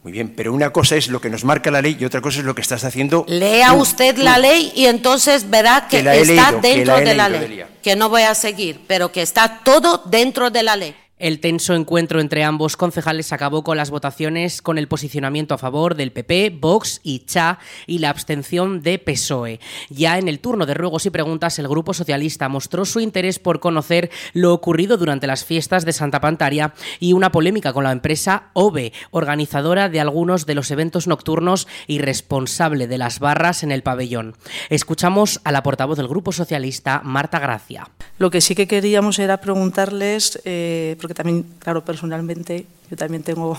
Muy 0.03 0.11
bien, 0.11 0.33
pero 0.35 0.51
una 0.53 0.71
cosa 0.71 0.97
es 0.97 1.07
lo 1.07 1.21
que 1.21 1.29
nos 1.29 1.45
marca 1.45 1.71
la 1.71 1.81
ley 1.81 1.95
y 1.97 2.03
otra 2.03 2.19
cosa 2.19 2.39
es 2.39 2.45
lo 2.45 2.53
que 2.53 2.61
estás 2.61 2.83
haciendo. 2.83 3.23
Lea 3.27 3.71
usted 3.71 4.17
la 4.17 4.37
ley 4.37 4.73
y 4.75 4.87
entonces 4.87 5.49
verá 5.49 5.87
que, 5.89 5.99
está 5.99 6.51
dentro 6.51 6.97
de 6.97 7.15
la 7.15 7.29
ley. 7.29 7.63
Que 7.81 7.95
no 7.95 8.09
voy 8.09 8.23
a 8.23 8.35
seguir, 8.35 8.81
pero 8.85 9.13
que 9.13 9.21
está 9.21 9.61
todo 9.63 10.01
dentro 10.05 10.49
de 10.49 10.63
la 10.63 10.75
ley. 10.75 10.95
El 11.23 11.39
tenso 11.39 11.73
encuentro 11.73 12.19
entre 12.19 12.43
ambos 12.43 12.75
concejales 12.75 13.31
acabó 13.31 13.63
con 13.63 13.77
las 13.77 13.91
votaciones 13.91 14.61
con 14.61 14.77
el 14.77 14.89
posicionamiento 14.89 15.53
a 15.53 15.57
favor 15.57 15.95
del 15.95 16.11
PP, 16.11 16.57
Vox 16.59 16.99
y 17.01 17.19
CHA 17.19 17.59
y 17.87 17.99
la 17.99 18.09
abstención 18.09 18.81
de 18.81 18.99
PSOE. 18.99 19.61
Ya 19.89 20.17
en 20.17 20.27
el 20.27 20.41
turno 20.41 20.65
de 20.65 20.73
ruegos 20.73 21.05
y 21.05 21.11
preguntas, 21.11 21.57
el 21.59 21.69
Grupo 21.69 21.93
Socialista 21.93 22.49
mostró 22.49 22.83
su 22.83 22.99
interés 22.99 23.39
por 23.39 23.61
conocer 23.61 24.11
lo 24.33 24.53
ocurrido 24.53 24.97
durante 24.97 25.25
las 25.25 25.45
fiestas 25.45 25.85
de 25.85 25.93
Santa 25.93 26.19
Pantaria 26.19 26.73
y 26.99 27.13
una 27.13 27.31
polémica 27.31 27.71
con 27.71 27.85
la 27.85 27.93
empresa 27.93 28.49
OVE, 28.51 28.91
organizadora 29.11 29.87
de 29.87 30.01
algunos 30.01 30.45
de 30.45 30.55
los 30.55 30.71
eventos 30.71 31.07
nocturnos 31.07 31.69
y 31.87 31.99
responsable 31.99 32.87
de 32.87 32.97
las 32.97 33.19
barras 33.19 33.63
en 33.63 33.71
el 33.71 33.81
pabellón. 33.81 34.35
Escuchamos 34.69 35.39
a 35.45 35.53
la 35.53 35.63
portavoz 35.63 35.95
del 35.95 36.09
Grupo 36.09 36.33
Socialista, 36.33 36.99
Marta 37.01 37.39
Gracia. 37.39 37.89
Lo 38.17 38.29
que 38.29 38.41
sí 38.41 38.55
que 38.55 38.67
queríamos 38.67 39.19
era 39.19 39.39
preguntarles, 39.39 40.41
eh, 40.43 40.97
también, 41.13 41.45
claro, 41.59 41.83
personalmente, 41.83 42.65
yo 42.89 42.97
también 42.97 43.23
tengo, 43.23 43.57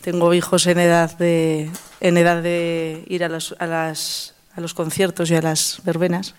tengo 0.00 0.34
hijos 0.34 0.66
en 0.66 0.78
edad 0.78 1.16
de, 1.18 1.70
en 2.00 2.16
edad 2.16 2.42
de 2.42 3.04
ir 3.08 3.24
a, 3.24 3.28
los, 3.28 3.54
a, 3.58 3.66
las, 3.66 4.34
a 4.54 4.60
los 4.60 4.74
conciertos 4.74 5.30
y 5.30 5.34
a 5.34 5.42
las 5.42 5.80
verbenas. 5.84 6.34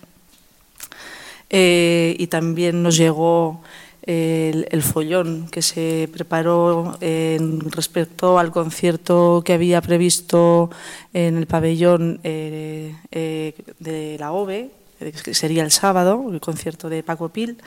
Eh, 1.50 2.16
y 2.18 2.26
también 2.26 2.82
nos 2.82 2.96
llegó 2.96 3.62
el, 4.06 4.82
follón 4.82 5.48
que 5.48 5.62
se 5.62 6.08
preparó 6.12 6.96
en 7.00 7.70
respecto 7.70 8.38
al 8.38 8.50
concierto 8.50 9.42
que 9.44 9.54
había 9.54 9.80
previsto 9.80 10.70
en 11.12 11.38
el 11.38 11.46
pabellón 11.46 12.20
eh, 12.24 12.94
eh, 13.10 13.54
de 13.78 14.16
la 14.18 14.32
OVE, 14.32 14.70
que 14.98 15.34
sería 15.34 15.62
el 15.62 15.70
sábado, 15.70 16.26
el 16.30 16.40
concierto 16.40 16.88
de 16.88 17.02
Paco 17.02 17.28
Pil. 17.30 17.58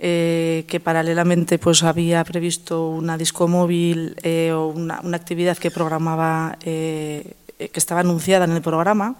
Eh, 0.00 0.64
que 0.68 0.78
paralelamente 0.78 1.58
pues 1.58 1.82
había 1.82 2.22
previsto 2.22 2.88
una 2.88 3.18
disco 3.18 3.48
móvil 3.48 4.14
eh, 4.22 4.52
o 4.52 4.68
una, 4.68 5.02
actividad 5.12 5.58
que 5.58 5.72
programaba, 5.72 6.56
eh, 6.62 7.34
que 7.58 7.80
estaba 7.80 8.02
anunciada 8.02 8.44
en 8.44 8.52
el 8.52 8.62
programa. 8.62 9.16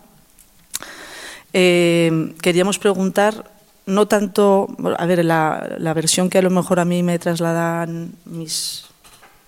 queríamos 1.50 2.78
preguntar, 2.78 3.50
no 3.86 4.06
tanto, 4.06 4.68
a 4.96 5.04
ver, 5.06 5.24
la, 5.24 5.66
la, 5.78 5.94
versión 5.94 6.30
que 6.30 6.38
a 6.38 6.42
lo 6.42 6.50
mejor 6.50 6.78
a 6.78 6.84
mí 6.84 7.02
me 7.02 7.18
trasladan 7.18 8.12
mis 8.24 8.84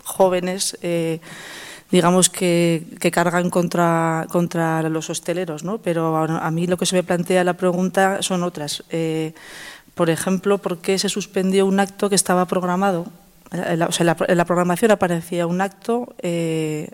jóvenes, 0.02 0.76
digamos 1.92 2.28
que, 2.28 2.86
que, 2.98 3.12
cargan 3.12 3.50
contra, 3.50 4.26
contra 4.30 4.82
los 4.88 5.10
hosteleros, 5.10 5.62
¿no? 5.62 5.78
pero 5.78 6.16
a, 6.16 6.50
mí 6.50 6.66
lo 6.66 6.76
que 6.76 6.86
se 6.86 6.96
me 6.96 7.04
plantea 7.04 7.44
la 7.44 7.54
pregunta 7.54 8.20
son 8.20 8.42
otras. 8.42 8.82
Por 9.94 10.10
ejemplo, 10.10 10.58
¿por 10.58 10.78
qué 10.78 10.98
se 10.98 11.08
suspendió 11.08 11.66
un 11.66 11.80
acto 11.80 12.08
que 12.08 12.14
estaba 12.14 12.46
programado? 12.46 13.06
En 13.52 13.78
la, 13.78 14.44
programación 14.44 14.92
aparecía 14.92 15.46
un 15.46 15.60
acto 15.60 16.14
eh, 16.22 16.90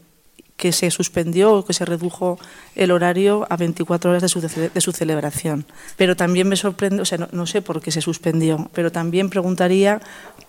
que 0.57 0.73
se 0.73 0.91
suspendió 0.91 1.53
o 1.53 1.65
que 1.65 1.75
se 1.75 1.85
redujo 1.85 2.39
el 2.75 2.91
horario 2.91 3.47
a 3.51 3.57
24 3.57 4.11
horas 4.11 4.23
de 4.23 4.81
su, 4.81 4.93
celebración. 4.93 5.67
Pero 5.97 6.17
también 6.17 6.49
me 6.49 6.57
sorprende, 6.57 7.03
o 7.03 7.05
sea, 7.05 7.29
no, 7.31 7.47
sé 7.47 7.61
por 7.61 7.83
qué 7.83 7.91
se 7.91 8.01
suspendió, 8.01 8.71
pero 8.73 8.91
también 8.91 9.29
preguntaría 9.29 10.01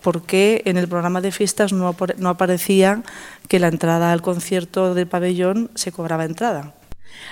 por 0.02 0.24
qué 0.24 0.62
en 0.66 0.78
el 0.78 0.88
programa 0.88 1.20
de 1.20 1.32
fiestas 1.32 1.74
no 1.74 1.90
aparecía 2.30 3.04
que 3.50 3.60
la 3.60 3.68
entrada 3.68 4.14
al 4.14 4.22
concierto 4.22 4.94
del 4.94 5.08
pabellón 5.08 5.70
se 5.76 5.92
cobraba 5.92 6.24
entrada. 6.24 6.74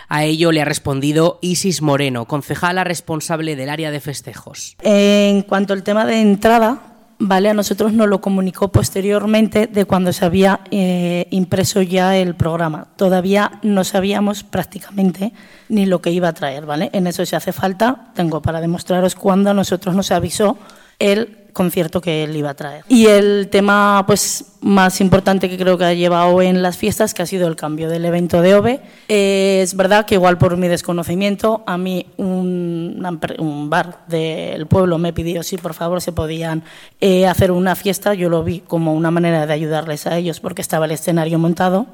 A 0.07 0.23
ello 0.23 0.51
le 0.51 0.61
ha 0.61 0.65
respondido 0.65 1.39
Isis 1.41 1.81
Moreno, 1.81 2.25
concejala 2.25 2.83
responsable 2.83 3.55
del 3.55 3.69
área 3.69 3.91
de 3.91 3.99
festejos. 3.99 4.75
En 4.81 5.41
cuanto 5.43 5.73
al 5.73 5.83
tema 5.83 6.05
de 6.05 6.21
entrada, 6.21 6.95
vale, 7.19 7.49
a 7.49 7.53
nosotros 7.53 7.93
nos 7.93 8.07
lo 8.07 8.21
comunicó 8.21 8.71
posteriormente 8.71 9.67
de 9.67 9.85
cuando 9.85 10.13
se 10.13 10.25
había 10.25 10.61
eh, 10.71 11.27
impreso 11.31 11.81
ya 11.81 12.17
el 12.17 12.35
programa. 12.35 12.87
Todavía 12.95 13.59
no 13.63 13.83
sabíamos 13.83 14.43
prácticamente 14.43 15.33
ni 15.69 15.85
lo 15.85 16.01
que 16.01 16.11
iba 16.11 16.27
a 16.27 16.33
traer, 16.33 16.65
¿vale? 16.65 16.89
En 16.93 17.07
eso 17.07 17.25
si 17.25 17.35
hace 17.35 17.51
falta, 17.51 18.11
tengo 18.15 18.41
para 18.41 18.61
demostraros 18.61 19.15
cuando 19.15 19.49
a 19.49 19.53
nosotros 19.53 19.95
nos 19.95 20.11
avisó 20.11 20.57
el 20.99 21.44
concierto 21.55 22.01
que 22.01 22.25
él 22.25 22.35
iba 22.35 22.49
a 22.49 22.53
traer. 22.53 22.83
Y 22.89 23.07
el 23.07 23.47
tema 23.49 24.03
pues 24.05 24.57
más 24.61 24.99
importante 24.99 25.49
que 25.49 25.57
creo 25.57 25.77
que 25.77 25.85
ha 25.85 25.93
llevado 25.93 26.41
en 26.41 26.61
las 26.61 26.77
fiestas, 26.77 27.13
que 27.13 27.23
ha 27.23 27.25
sido 27.25 27.47
el 27.47 27.55
cambio 27.55 27.89
del 27.89 28.03
evento 28.03 28.41
de 28.41 28.55
OVE. 28.55 28.81
Es 29.07 29.75
verdad 29.75 30.05
que 30.05 30.15
igual 30.15 30.37
por 30.37 30.57
mi 30.57 30.67
desconocimiento, 30.67 31.63
a 31.65 31.77
mí 31.77 32.07
un, 32.17 33.01
un 33.39 33.69
bar 33.69 33.99
del 34.07 34.67
pueblo 34.67 34.97
me 34.97 35.13
pidió 35.13 35.43
si 35.43 35.57
por 35.57 35.73
favor 35.73 36.01
se 36.01 36.11
podían 36.11 36.63
eh, 36.99 37.25
hacer 37.25 37.51
una 37.51 37.75
fiesta. 37.75 38.13
Yo 38.13 38.29
lo 38.29 38.43
vi 38.43 38.59
como 38.59 38.93
una 38.93 39.09
manera 39.09 39.47
de 39.47 39.53
ayudarles 39.53 40.07
a 40.07 40.17
ellos 40.17 40.41
porque 40.41 40.61
estaba 40.61 40.85
el 40.85 40.91
escenario 40.91 41.39
montado 41.39 41.87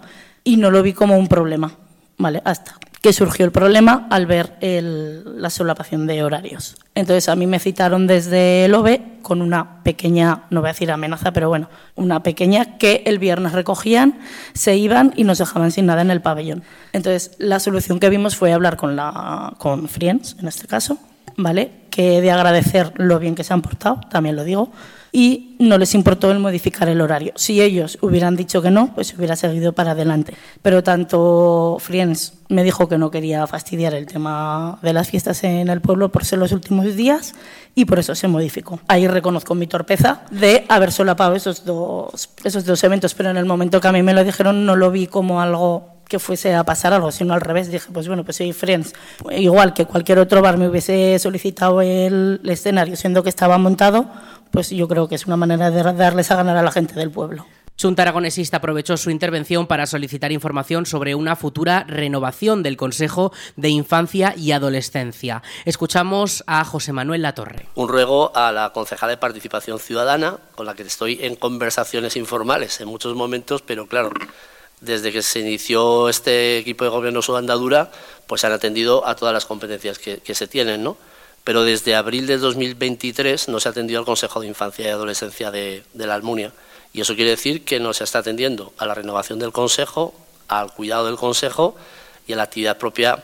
y 0.44 0.58
no 0.58 0.72
lo 0.72 0.82
vi 0.82 0.94
como 0.94 1.18
un 1.18 1.28
problema. 1.28 1.78
Vale, 2.22 2.42
hasta 2.46 2.76
que 3.02 3.14
surgió 3.14 3.46
el 3.46 3.52
problema 3.52 4.08
al 4.12 4.28
ver 4.28 4.58
la 4.62 5.50
solapación 5.50 6.06
de 6.06 6.24
horarios. 6.24 6.76
Entonces 6.94 7.30
a 7.30 7.36
mí 7.36 7.48
me 7.48 7.58
citaron 7.58 8.06
desde 8.06 8.66
el 8.66 8.76
OVE 8.76 9.02
con 9.24 9.42
una 9.42 9.82
pequeña, 9.82 10.44
no 10.52 10.62
voy 10.62 10.70
a 10.70 10.74
decir 10.74 10.92
amenaza, 10.92 11.34
pero 11.34 11.50
bueno, 11.50 11.68
una 11.96 12.22
pequeña 12.22 12.78
que 12.78 13.02
el 13.08 13.18
viernes 13.18 13.54
recogían, 13.54 14.20
se 14.54 14.76
iban 14.78 15.14
y 15.16 15.24
nos 15.24 15.40
dejaban 15.40 15.72
sin 15.72 15.88
nada 15.88 16.04
en 16.04 16.12
el 16.12 16.22
pabellón. 16.22 16.62
Entonces 16.94 17.32
la 17.40 17.60
solución 17.60 18.00
que 18.00 18.10
vimos 18.10 18.36
fue 18.36 18.54
hablar 18.54 18.78
con, 18.78 19.88
Friends, 19.88 20.36
en 20.40 20.48
este 20.48 20.68
caso, 20.68 21.00
¿vale? 21.38 21.72
Que 21.90 22.22
de 22.22 22.30
agradecer 22.30 22.94
lo 22.98 23.18
bien 23.18 23.34
que 23.34 23.44
se 23.44 23.54
han 23.54 23.64
portado, 23.64 24.00
también 24.12 24.36
lo 24.36 24.44
digo, 24.44 24.72
y 25.12 25.56
no 25.60 25.78
les 25.78 25.94
importó 25.94 26.32
el 26.32 26.40
modificar 26.40 26.88
el 26.88 27.02
horario. 27.02 27.34
Si 27.36 27.62
ellos 27.62 27.98
hubieran 28.02 28.36
dicho 28.36 28.62
que 28.62 28.72
no, 28.72 28.94
pues 28.96 29.14
hubiera 29.18 29.36
seguido 29.36 29.74
para 29.74 29.92
adelante. 29.92 30.34
Pero 30.62 30.84
tanto 30.84 31.78
Friends 31.80 32.34
me 32.48 32.64
dijo 32.64 32.88
que 32.88 32.98
no 32.98 33.12
quería 33.12 33.46
fastidiar 33.48 33.94
el 33.94 34.06
tema 34.06 34.80
de 34.82 34.94
las 34.94 35.10
fiestas 35.10 35.44
en 35.44 35.70
el 35.70 35.82
pueblo 35.82 36.12
por 36.12 36.26
ser 36.26 36.40
los 36.40 36.52
últimos 36.52 36.96
días 36.96 37.34
y 37.76 37.86
por 37.86 38.00
eso 38.00 38.16
se 38.16 38.28
modificó. 38.28 38.80
Ahí 38.88 39.08
reconozco 39.08 39.56
mi 39.56 39.68
torpeza 39.68 40.22
de 40.32 40.66
haber 40.70 40.92
solapado 40.92 41.36
esos 41.36 41.66
dos, 41.66 42.30
esos 42.44 42.66
dos 42.66 42.84
eventos, 42.84 43.14
pero 43.14 43.30
en 43.30 43.38
el 43.38 43.46
momento 43.46 43.82
que 43.82 43.88
a 43.88 43.92
mí 43.92 44.02
me 44.04 44.14
lo 44.14 44.24
dijeron 44.24 44.66
no 44.66 44.76
lo 44.76 44.92
vi 44.92 45.08
como 45.08 45.42
algo 45.42 46.02
que 46.12 46.20
fuese 46.20 46.54
a 46.54 46.66
pasar 46.66 46.92
algo, 46.92 47.10
sino 47.10 47.34
al 47.34 47.40
revés. 47.40 47.72
Dije, 47.72 47.88
pues 47.94 48.08
bueno, 48.08 48.26
pues 48.26 48.36
soy 48.36 48.52
Friends, 48.52 48.94
igual 49.32 49.74
que 49.74 49.86
cualquier 49.86 50.20
otro 50.20 50.42
bar 50.42 50.58
me 50.58 50.68
hubiese 50.68 51.18
solicitado 51.20 51.82
el 51.82 52.42
escenario, 52.44 52.98
siendo 52.98 53.24
que 53.24 53.30
estaba 53.30 53.58
montado, 53.58 54.08
pues 54.52 54.70
yo 54.70 54.88
creo 54.88 55.08
que 55.08 55.16
es 55.16 55.26
una 55.26 55.38
manera 55.38 55.72
de 55.72 55.84
darles 55.94 56.32
a 56.32 56.36
ganar 56.36 56.58
a 56.58 56.64
la 56.64 56.72
gente 56.72 56.94
del 56.96 57.12
pueblo. 57.12 57.46
Junta 57.82 58.04
Aragonesista 58.04 58.58
aprovechó 58.58 58.96
su 58.96 59.10
intervención 59.10 59.66
para 59.66 59.88
solicitar 59.88 60.32
información 60.32 60.86
sobre 60.86 61.16
una 61.16 61.36
futura 61.36 61.84
renovación 61.88 62.62
del 62.62 62.78
Consejo 62.78 63.34
de 63.56 63.70
Infancia 63.70 64.36
y 64.38 64.52
Adolescencia. 64.52 65.42
Escuchamos 65.66 66.44
a 66.46 66.64
José 66.64 66.94
Manuel 66.94 67.24
Latorre. 67.24 67.66
Un 67.74 67.88
ruego 67.88 68.36
a 68.36 68.52
la 68.52 68.72
concejala 68.72 69.12
de 69.12 69.18
Participación 69.18 69.80
Ciudadana, 69.80 70.38
con 70.54 70.68
la 70.68 70.76
que 70.76 70.84
estoy 70.84 71.20
en 71.24 71.36
conversaciones 71.36 72.16
informales 72.18 72.82
en 72.82 72.88
muchos 72.88 73.16
momentos, 73.16 73.64
pero 73.64 73.88
claro, 73.88 74.12
desde 74.80 75.12
que 75.12 75.24
se 75.24 75.40
inició 75.40 76.10
este 76.10 76.58
equipo 76.58 76.84
de 76.84 76.90
gobierno 76.90 77.22
su 77.24 77.36
andadura, 77.36 77.90
pues 78.28 78.42
se 78.42 78.48
han 78.48 78.54
atendido 78.54 79.08
a 79.08 79.16
todas 79.16 79.34
las 79.34 79.46
competencias 79.46 79.98
que, 79.98 80.36
se 80.36 80.48
tienen, 80.48 80.84
¿no? 80.84 80.98
Pero 81.44 81.64
desde 81.64 81.96
abril 81.96 82.28
de 82.28 82.38
2023 82.38 83.48
no 83.48 83.60
se 83.60 83.68
ha 83.68 83.72
atendido 83.72 84.00
al 84.00 84.06
Consejo 84.06 84.42
de 84.42 84.48
Infancia 84.48 84.86
y 84.86 84.90
Adolescencia 84.90 85.50
de, 85.50 85.84
la 85.94 86.14
Almunia. 86.14 86.54
Y 86.94 87.02
eso 87.02 87.16
quiere 87.16 87.32
decir 87.32 87.64
que 87.64 87.80
no 87.80 87.94
se 87.94 88.04
está 88.04 88.20
atendiendo 88.20 88.74
a 88.78 88.86
la 88.86 88.94
renovación 88.94 89.40
del 89.40 89.52
Consejo, 89.52 90.14
al 90.48 90.74
cuidado 90.74 91.06
del 91.08 91.16
Consejo 91.16 91.76
y 92.28 92.34
a 92.34 92.36
la 92.36 92.44
actividad 92.44 92.78
propia 92.78 93.24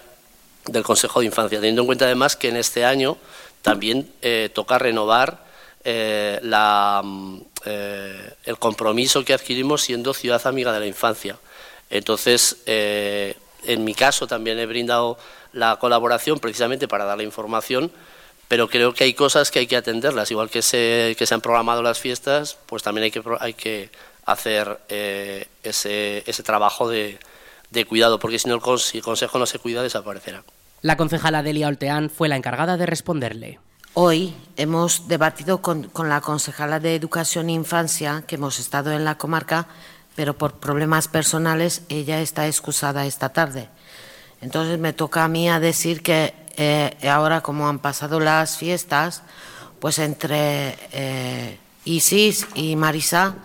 del 0.66 0.84
Consejo 0.84 1.20
de 1.20 1.28
Infancia, 1.28 1.60
teniendo 1.60 1.82
en 1.82 1.86
cuenta 1.86 2.06
además 2.06 2.36
que 2.36 2.50
en 2.50 2.58
este 2.58 2.86
año 2.86 3.18
también 3.62 4.12
eh, 4.22 4.50
toca 4.54 4.80
renovar 4.80 5.46
eh, 5.84 6.40
la, 6.42 7.02
mm, 7.04 7.42
eh, 7.66 8.34
el 8.46 8.58
compromiso 8.58 9.24
que 9.24 9.34
adquirimos 9.34 9.82
siendo 9.82 10.14
ciudad 10.14 10.46
amiga 10.48 10.72
de 10.72 10.80
la 10.80 10.88
infancia. 10.88 11.38
Entonces, 11.90 12.58
en 12.66 13.84
mi 13.84 13.94
caso 13.94 14.28
también 14.28 14.60
he 14.60 14.66
brindado 14.66 15.18
la 15.54 15.78
colaboración 15.78 16.40
precisamente 16.40 16.88
para 16.88 17.06
dar 17.06 17.18
la 17.18 17.24
información, 17.24 17.92
pero 18.48 18.70
creo 18.70 18.94
que 18.94 19.04
hay 19.04 19.14
cosas 19.14 19.52
que 19.52 19.60
hay 19.60 19.68
que 19.68 19.76
atenderlas, 19.76 20.32
igual 20.32 20.50
que 20.50 20.62
se, 20.62 21.16
que 21.18 21.26
se 21.26 21.34
han 21.34 21.42
programado 21.42 21.84
las 21.84 22.00
fiestas, 22.00 22.58
pues 22.66 22.84
también 22.84 23.06
hay 23.06 23.12
que, 23.12 23.24
hay 23.40 23.54
que 23.54 23.90
hacer 24.26 24.80
eh, 24.90 25.48
ese, 25.64 26.24
ese, 26.26 26.44
trabajo 26.44 26.90
de, 26.90 27.20
de, 27.72 27.86
cuidado, 27.86 28.20
porque 28.20 28.40
si 28.40 28.48
no 28.48 28.56
el, 28.56 28.80
si 28.80 28.98
el 28.98 29.04
Consejo 29.04 29.38
no 29.40 29.46
se 29.46 29.60
cuida, 29.60 29.84
desaparecerá. 29.84 30.44
La 30.82 30.96
concejala 30.96 31.44
Delia 31.44 31.68
Olteán 31.68 32.10
fue 32.10 32.30
la 32.30 32.36
encargada 32.36 32.78
de 32.78 32.86
responderle. 32.86 33.60
Hoy 33.94 34.36
hemos 34.58 35.08
debatido 35.08 35.62
con, 35.62 35.84
con, 35.90 36.08
la 36.08 36.22
concejala 36.22 36.80
de 36.80 36.96
Educación 36.96 37.50
e 37.50 37.54
Infancia, 37.54 38.24
que 38.28 38.36
hemos 38.36 38.60
estado 38.60 38.92
en 38.92 39.04
la 39.04 39.18
comarca, 39.18 39.68
pero 40.16 40.38
por 40.38 40.60
problemas 40.60 41.08
personales 41.08 41.82
ella 41.90 42.22
está 42.22 42.48
excusada 42.48 43.06
esta 43.06 43.30
tarde. 43.30 43.70
Entonces 44.40 44.78
me 44.78 44.94
toca 44.94 45.24
a 45.24 45.28
mí 45.28 45.50
a 45.50 45.60
decir 45.60 46.04
que 46.04 46.34
eh, 46.58 46.98
ahora 47.10 47.42
como 47.42 47.68
han 47.70 47.80
pasado 47.80 48.20
las 48.20 48.58
fiestas, 48.58 49.22
pues 49.80 50.00
entre 50.00 50.76
eh, 50.92 51.58
Isis 51.86 52.48
y 52.56 52.76
Marisa 52.76 53.36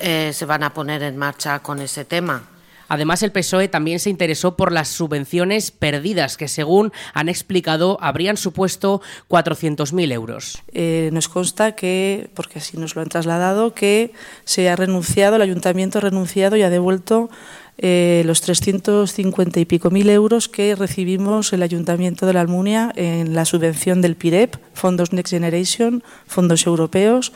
eh, 0.00 0.30
se 0.32 0.46
van 0.46 0.62
a 0.62 0.72
poner 0.72 1.02
en 1.02 1.16
marcha 1.16 1.58
con 1.60 1.80
ese 1.80 2.04
tema. 2.04 2.48
Además, 2.92 3.22
el 3.22 3.32
PSOE 3.32 3.68
también 3.68 4.00
se 4.00 4.10
interesó 4.10 4.54
por 4.54 4.70
las 4.70 4.88
subvenciones 4.88 5.70
perdidas, 5.70 6.36
que 6.36 6.46
según 6.46 6.92
han 7.14 7.30
explicado 7.30 7.96
habrían 8.02 8.36
supuesto 8.36 9.00
400.000 9.30 10.12
euros. 10.12 10.62
Eh, 10.74 11.08
nos 11.10 11.28
consta 11.28 11.72
que, 11.72 12.28
porque 12.34 12.58
así 12.58 12.76
nos 12.76 12.94
lo 12.94 13.00
han 13.00 13.08
trasladado, 13.08 13.72
que 13.72 14.12
se 14.44 14.68
ha 14.68 14.76
renunciado, 14.76 15.36
el 15.36 15.42
ayuntamiento 15.42 15.98
ha 15.98 16.02
renunciado 16.02 16.56
y 16.56 16.62
ha 16.62 16.68
devuelto 16.68 17.30
eh, 17.78 18.22
los 18.26 18.40
350 18.42 19.60
y 19.60 19.64
pico 19.64 19.90
mil 19.90 20.08
euros 20.10 20.48
que 20.48 20.74
recibimos 20.74 21.52
el 21.52 21.62
Ayuntamiento 21.62 22.26
de 22.26 22.32
la 22.34 22.40
Almunia 22.42 22.92
en 22.96 23.34
la 23.34 23.44
subvención 23.44 24.02
del 24.02 24.16
PIREP, 24.16 24.56
Fondos 24.74 25.12
Next 25.12 25.30
Generation, 25.32 26.02
fondos 26.26 26.66
europeos, 26.66 27.32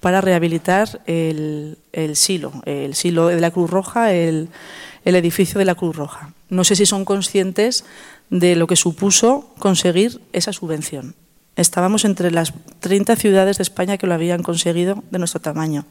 para 0.00 0.20
rehabilitar 0.20 1.00
el, 1.06 1.76
silo, 2.14 2.52
el 2.64 2.94
silo 2.94 3.26
de 3.28 3.40
la 3.40 3.50
Cruz 3.50 3.68
Roja, 3.70 4.12
el, 4.12 4.48
el 5.04 5.16
edificio 5.16 5.58
de 5.58 5.64
la 5.64 5.74
Cruz 5.74 5.96
Roja. 5.96 6.32
No 6.48 6.64
sé 6.64 6.76
si 6.76 6.86
son 6.86 7.04
conscientes 7.04 7.84
de 8.30 8.56
lo 8.56 8.66
que 8.66 8.76
supuso 8.76 9.52
conseguir 9.58 10.20
esa 10.32 10.52
subvención. 10.52 11.14
Estábamos 11.56 12.04
entre 12.04 12.30
las 12.30 12.54
30 12.80 13.16
ciudades 13.16 13.58
de 13.58 13.62
España 13.62 13.98
que 13.98 14.06
lo 14.06 14.14
habían 14.14 14.42
conseguido 14.42 15.02
de 15.10 15.18
nuestro 15.18 15.40
tamaño. 15.40 15.86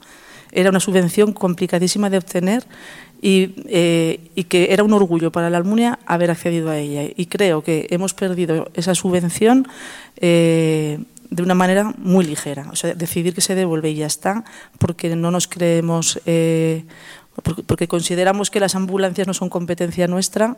Era 0.52 0.70
una 0.70 0.80
subvención 0.80 1.34
complicadísima 1.34 2.10
de 2.10 2.18
obtener 2.18 2.66
y, 3.22 3.56
eh, 3.68 4.46
que 4.48 4.72
era 4.72 4.84
un 4.84 4.94
orgullo 4.94 5.32
para 5.32 5.50
la 5.50 5.58
Almunia 5.58 6.00
haber 6.06 6.32
accedido 6.32 6.70
a 6.70 6.78
ella. 6.78 7.12
Y 7.16 7.26
creo 7.28 7.64
que 7.64 7.88
hemos 7.90 8.14
perdido 8.14 8.70
esa 8.74 8.96
subvención 8.96 9.68
eh, 10.18 11.00
de 11.30 11.44
una 11.44 11.56
manera 11.56 11.94
muy 11.98 12.26
ligera. 12.26 12.68
O 12.72 12.76
sea, 12.76 12.94
decidir 12.94 13.34
que 13.34 13.42
se 13.42 13.56
devuelve 13.56 13.90
y 13.90 13.96
ya 13.96 14.06
está, 14.06 14.44
porque 14.78 15.16
no 15.16 15.32
nos 15.32 15.48
creemos 15.48 16.22
eh, 16.26 16.86
porque 17.66 17.88
consideramos 17.88 18.50
que 18.50 18.60
las 18.60 18.76
ambulancias 18.76 19.28
no 19.28 19.34
son 19.34 19.50
competencia 19.50 20.08
nuestra. 20.08 20.58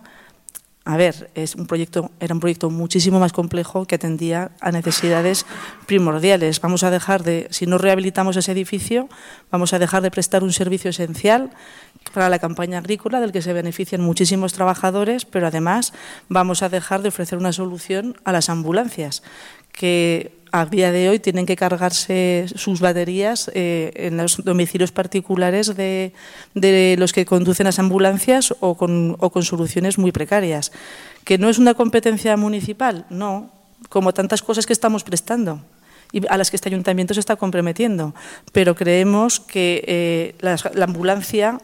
A 0.89 0.97
ver, 0.97 1.29
es 1.35 1.53
un 1.53 1.67
proyecto, 1.67 2.09
era 2.19 2.33
un 2.33 2.39
proyecto 2.39 2.71
muchísimo 2.71 3.19
más 3.19 3.31
complejo 3.31 3.85
que 3.85 3.93
atendía 3.93 4.49
a 4.59 4.71
necesidades 4.71 5.45
primordiales. 5.85 6.59
Vamos 6.61 6.81
a 6.81 6.89
dejar 6.89 7.21
de, 7.21 7.47
si 7.51 7.67
no 7.67 7.77
rehabilitamos 7.77 8.37
ese 8.37 8.53
edificio, 8.53 9.07
vamos 9.51 9.71
a 9.71 9.77
dejar 9.77 10.01
de 10.01 10.09
prestar 10.09 10.43
un 10.43 10.51
servicio 10.51 10.89
esencial 10.89 11.51
para 12.11 12.27
la 12.27 12.39
campaña 12.39 12.79
agrícola 12.79 13.19
del 13.19 13.31
que 13.31 13.43
se 13.43 13.53
benefician 13.53 14.01
muchísimos 14.01 14.53
trabajadores, 14.53 15.25
pero 15.25 15.45
además 15.45 15.93
vamos 16.27 16.63
a 16.63 16.69
dejar 16.69 17.03
de 17.03 17.09
ofrecer 17.09 17.37
una 17.37 17.53
solución 17.53 18.17
a 18.23 18.31
las 18.31 18.49
ambulancias, 18.49 19.21
que 19.71 20.39
a 20.51 20.65
día 20.65 20.91
de 20.91 21.09
hoy 21.09 21.19
tienen 21.19 21.45
que 21.45 21.55
cargarse 21.55 22.45
sus 22.55 22.79
baterías 22.79 23.51
eh, 23.53 23.91
en 23.95 24.17
los 24.17 24.43
domicilios 24.43 24.91
particulares 24.91 25.75
de, 25.75 26.13
los 26.97 27.13
que 27.13 27.25
conducen 27.25 27.65
las 27.65 27.79
ambulancias 27.79 28.53
o 28.59 28.75
con, 28.75 29.15
o 29.19 29.29
con 29.29 29.43
soluciones 29.43 29.97
muy 29.97 30.11
precarias. 30.11 30.71
¿Que 31.23 31.37
no 31.37 31.49
es 31.49 31.59
una 31.59 31.75
competencia 31.75 32.35
municipal? 32.37 33.05
No, 33.09 33.51
como 33.89 34.13
tantas 34.13 34.41
cosas 34.41 34.65
que 34.65 34.73
estamos 34.73 35.03
prestando 35.03 35.61
y 36.11 36.25
a 36.27 36.37
las 36.37 36.49
que 36.49 36.57
este 36.57 36.69
ayuntamiento 36.69 37.13
se 37.13 37.19
está 37.19 37.35
comprometiendo. 37.35 38.13
Pero 38.51 38.75
creemos 38.75 39.39
que 39.39 39.83
eh, 39.87 40.35
la, 40.39 40.57
ambulancia 40.83 41.59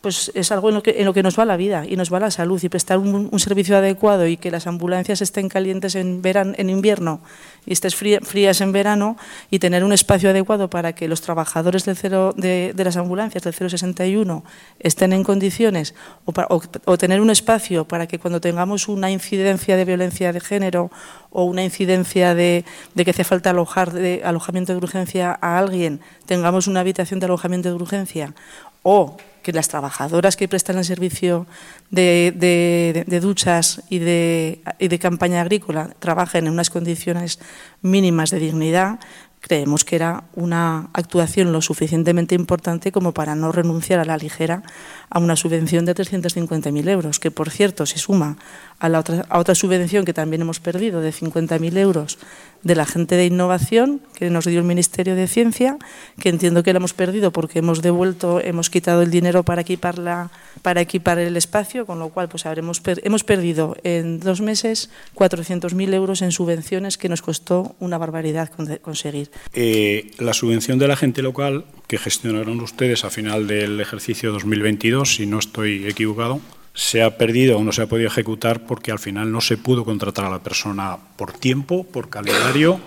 pues 0.00 0.32
es 0.34 0.50
algo 0.50 0.70
en 0.70 0.76
lo, 0.76 0.82
que, 0.82 0.96
en 0.98 1.04
lo 1.04 1.12
que 1.12 1.22
nos 1.22 1.38
va 1.38 1.44
la 1.44 1.56
vida 1.56 1.84
y 1.86 1.96
nos 1.96 2.12
va 2.12 2.20
la 2.20 2.30
salud. 2.30 2.62
Y 2.62 2.68
prestar 2.68 2.98
un, 2.98 3.38
servicio 3.38 3.76
adecuado 3.76 4.26
y 4.26 4.36
que 4.36 4.50
las 4.50 4.66
ambulancias 4.66 5.20
estén 5.20 5.48
calientes 5.48 5.94
en, 5.94 6.22
verano, 6.22 6.54
en 6.56 6.70
invierno 6.70 7.20
y 7.66 7.72
estés 7.72 7.94
frías 7.94 8.60
en 8.60 8.72
verano 8.72 9.16
y 9.50 9.58
tener 9.58 9.84
un 9.84 9.92
espacio 9.92 10.30
adecuado 10.30 10.70
para 10.70 10.94
que 10.94 11.08
los 11.08 11.20
trabajadores 11.20 11.84
del 11.84 11.96
cero, 11.96 12.32
de, 12.36 12.72
las 12.76 12.96
ambulancias 12.96 13.44
del 13.44 13.54
061 13.54 14.42
estén 14.78 15.12
en 15.12 15.22
condiciones 15.22 15.94
o, 16.24 16.96
tener 16.96 17.20
un 17.20 17.30
espacio 17.30 17.86
para 17.86 18.06
que 18.06 18.18
cuando 18.18 18.40
tengamos 18.40 18.88
una 18.88 19.10
incidencia 19.10 19.76
de 19.76 19.84
violencia 19.84 20.32
de 20.32 20.40
género 20.40 20.90
o 21.30 21.44
una 21.44 21.62
incidencia 21.62 22.34
de, 22.34 22.64
de 22.94 23.04
que 23.04 23.10
hace 23.10 23.24
falta 23.24 23.50
alojar 23.50 23.92
de 23.92 24.22
alojamiento 24.24 24.72
de 24.72 24.78
urgencia 24.78 25.38
a 25.40 25.58
alguien, 25.58 26.00
tengamos 26.24 26.66
una 26.66 26.80
habitación 26.80 27.20
de 27.20 27.26
alojamiento 27.26 27.68
de 27.68 27.74
urgencia 27.74 28.34
o 28.82 29.16
que 29.42 29.52
las 29.52 29.68
trabajadoras 29.68 30.36
que 30.36 30.48
prestan 30.48 30.78
el 30.78 30.84
servicio 30.84 31.46
de, 31.90 33.20
duchas 33.22 33.82
y 33.88 33.98
de, 33.98 34.98
campaña 35.00 35.40
agrícola 35.40 35.90
trabajen 35.98 36.46
en 36.46 36.52
unas 36.52 36.70
condiciones 36.70 37.38
mínimas 37.82 38.30
de 38.30 38.38
dignidad, 38.38 39.00
creemos 39.40 39.84
que 39.84 39.96
era 39.96 40.24
una 40.34 40.90
actuación 40.92 41.52
lo 41.52 41.62
suficientemente 41.62 42.34
importante 42.34 42.92
como 42.92 43.12
para 43.12 43.34
no 43.34 43.52
renunciar 43.52 43.98
a 43.98 44.04
la 44.04 44.18
ligera 44.18 44.62
a 45.08 45.18
una 45.18 45.34
subvención 45.34 45.86
de 45.86 45.94
350.000 45.94 46.88
euros, 46.88 47.18
que 47.18 47.30
por 47.30 47.50
cierto 47.50 47.86
se 47.86 47.98
suma 47.98 48.36
a, 48.78 48.88
la 48.88 49.00
otra, 49.00 49.24
a 49.28 49.38
otra 49.38 49.54
subvención 49.54 50.04
que 50.04 50.12
también 50.12 50.42
hemos 50.42 50.60
perdido 50.60 51.00
de 51.00 51.12
50.000 51.12 51.76
euros 51.78 52.18
de 52.62 52.74
la 52.74 52.86
gente 52.86 53.16
de 53.16 53.26
innovación 53.26 54.00
que 54.14 54.30
nos 54.30 54.44
dio 54.44 54.58
el 54.58 54.66
Ministerio 54.66 55.14
de 55.14 55.26
Ciencia, 55.26 55.78
que 56.18 56.28
entiendo 56.28 56.62
que 56.62 56.72
la 56.72 56.78
hemos 56.78 56.92
perdido 56.92 57.30
porque 57.30 57.60
hemos 57.60 57.82
devuelto, 57.82 58.40
hemos 58.40 58.68
quitado 58.68 59.02
el 59.02 59.10
dinero 59.10 59.42
para 59.44 59.62
equipar, 59.62 59.98
la, 59.98 60.30
para 60.62 60.80
equipar 60.80 61.18
el 61.18 61.36
espacio, 61.36 61.86
con 61.86 61.98
lo 61.98 62.10
cual 62.10 62.28
pues 62.28 62.46
habremos 62.46 62.82
hemos 63.02 63.24
perdido 63.24 63.76
en 63.82 64.20
dos 64.20 64.40
meses 64.40 64.90
400.000 65.14 65.94
euros 65.94 66.22
en 66.22 66.32
subvenciones 66.32 66.98
que 66.98 67.08
nos 67.08 67.22
costó 67.22 67.74
una 67.80 67.98
barbaridad 67.98 68.50
conseguir. 68.82 69.30
Eh, 69.54 70.10
la 70.18 70.34
subvención 70.34 70.78
de 70.78 70.88
la 70.88 70.96
gente 70.96 71.22
local 71.22 71.64
que 71.86 71.98
gestionaron 71.98 72.60
ustedes 72.60 73.04
a 73.04 73.10
final 73.10 73.46
del 73.46 73.80
ejercicio 73.80 74.32
2022, 74.32 75.16
si 75.16 75.26
no 75.26 75.38
estoy 75.38 75.86
equivocado, 75.86 76.40
se 76.74 77.02
ha 77.02 77.16
perdido 77.18 77.58
o 77.58 77.64
no 77.64 77.72
se 77.72 77.82
ha 77.82 77.86
podido 77.86 78.08
ejecutar 78.08 78.66
porque 78.66 78.92
al 78.92 78.98
final 78.98 79.32
no 79.32 79.40
se 79.40 79.56
pudo 79.56 79.84
contratar 79.84 80.26
a 80.26 80.30
la 80.30 80.42
persona 80.42 80.98
por 81.16 81.32
tiempo, 81.32 81.84
por 81.84 82.08
calendario 82.08 82.80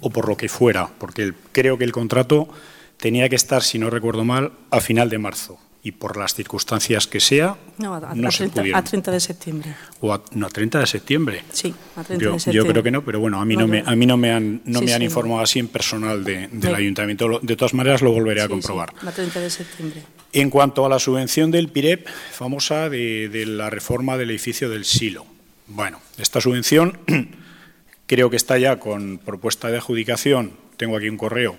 o 0.00 0.10
por 0.10 0.28
lo 0.28 0.36
que 0.36 0.48
fuera, 0.48 0.88
porque 0.98 1.32
creo 1.52 1.78
que 1.78 1.84
el 1.84 1.92
contrato 1.92 2.48
tenía 2.96 3.28
que 3.28 3.36
estar, 3.36 3.62
si 3.62 3.78
no 3.78 3.90
recuerdo 3.90 4.24
mal, 4.24 4.52
a 4.70 4.80
final 4.80 5.10
de 5.10 5.18
marzo 5.18 5.58
y 5.86 5.92
por 5.92 6.16
las 6.16 6.34
circunstancias 6.34 7.06
que 7.06 7.20
sea, 7.20 7.56
no, 7.78 7.94
a, 7.94 8.12
30, 8.12 8.76
a 8.76 8.82
30 8.82 9.10
de 9.12 9.20
septiembre. 9.20 9.74
O 10.00 10.12
a, 10.12 10.20
no, 10.32 10.46
a 10.46 10.50
30 10.50 10.80
de 10.80 10.86
septiembre. 10.88 11.44
Sí, 11.52 11.72
a 11.94 12.02
30 12.02 12.24
yo, 12.24 12.32
de 12.32 12.40
septiembre. 12.40 12.66
Yo 12.66 12.72
creo 12.72 12.82
que 12.82 12.90
no, 12.90 13.04
pero 13.04 13.20
bueno, 13.20 13.40
a 13.40 13.44
mí 13.44 13.54
no, 13.54 13.68
me, 13.68 13.84
a 13.86 13.94
mí 13.94 14.04
no 14.04 14.16
me 14.16 14.32
han, 14.32 14.62
no 14.64 14.82
me 14.82 14.92
han 14.92 15.02
informado 15.02 15.42
así 15.42 15.60
en 15.60 15.68
personal 15.68 16.24
de, 16.24 16.48
del 16.48 16.74
ayuntamiento. 16.74 17.38
De 17.40 17.54
todas 17.54 17.72
maneras, 17.72 18.02
lo 18.02 18.10
volveré 18.10 18.42
a 18.42 18.48
comprobar. 18.48 18.94
A 19.06 19.12
30 19.12 19.38
de 19.38 19.48
septiembre. 19.48 20.02
En 20.32 20.50
cuanto 20.50 20.84
a 20.84 20.88
la 20.88 20.98
subvención 20.98 21.52
del 21.52 21.68
PIREP, 21.68 22.08
famosa 22.32 22.88
de, 22.88 23.28
de 23.28 23.46
la 23.46 23.70
reforma 23.70 24.16
del 24.16 24.30
edificio 24.30 24.68
del 24.68 24.84
Silo. 24.84 25.24
Bueno, 25.68 26.00
esta 26.18 26.40
subvención 26.40 26.98
creo 28.08 28.28
que 28.28 28.36
está 28.36 28.58
ya 28.58 28.80
con 28.80 29.18
propuesta 29.18 29.70
de 29.70 29.76
adjudicación. 29.76 30.50
Tengo 30.78 30.96
aquí 30.96 31.08
un 31.08 31.16
correo 31.16 31.56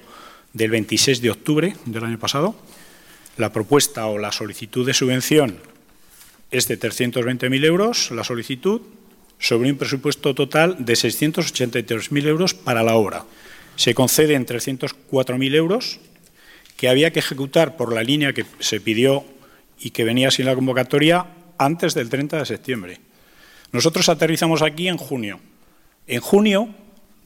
del 0.52 0.72
26 0.72 1.22
de 1.22 1.30
octubre 1.30 1.78
del 1.86 2.04
año 2.04 2.20
pasado 2.20 2.58
la 3.38 3.54
propuesta 3.54 4.08
o 4.08 4.18
la 4.18 4.32
solicitud 4.32 4.86
de 4.86 4.94
subvención 4.94 5.58
es 6.52 6.68
de 6.68 6.80
320.000 6.80 7.66
euros, 7.66 8.12
la 8.12 8.24
solicitud, 8.24 8.82
sobre 9.40 9.70
un 9.70 9.78
presupuesto 9.78 10.34
total 10.34 10.78
de 10.80 10.94
683.000 10.94 12.26
euros 12.26 12.54
para 12.54 12.84
la 12.84 12.96
obra. 12.96 13.26
Se 13.76 13.94
conceden 13.94 14.46
304.000 14.46 15.56
euros 15.56 16.00
que 16.76 16.90
había 16.90 17.12
que 17.12 17.20
ejecutar 17.20 17.76
por 17.76 17.94
la 17.94 18.04
línea 18.04 18.34
que 18.34 18.46
se 18.60 18.80
pidió 18.80 19.26
y 19.80 19.92
que 19.92 20.04
venía 20.04 20.32
sin 20.32 20.46
la 20.46 20.56
convocatoria 20.56 21.26
antes 21.58 21.94
del 21.94 22.10
30 22.10 22.40
de 22.40 22.46
septiembre. 22.46 23.00
Nosotros 23.72 24.10
aterrizamos 24.10 24.62
aquí 24.62 24.88
en 24.88 24.98
junio. 24.98 25.40
En 26.08 26.22
junio 26.22 26.70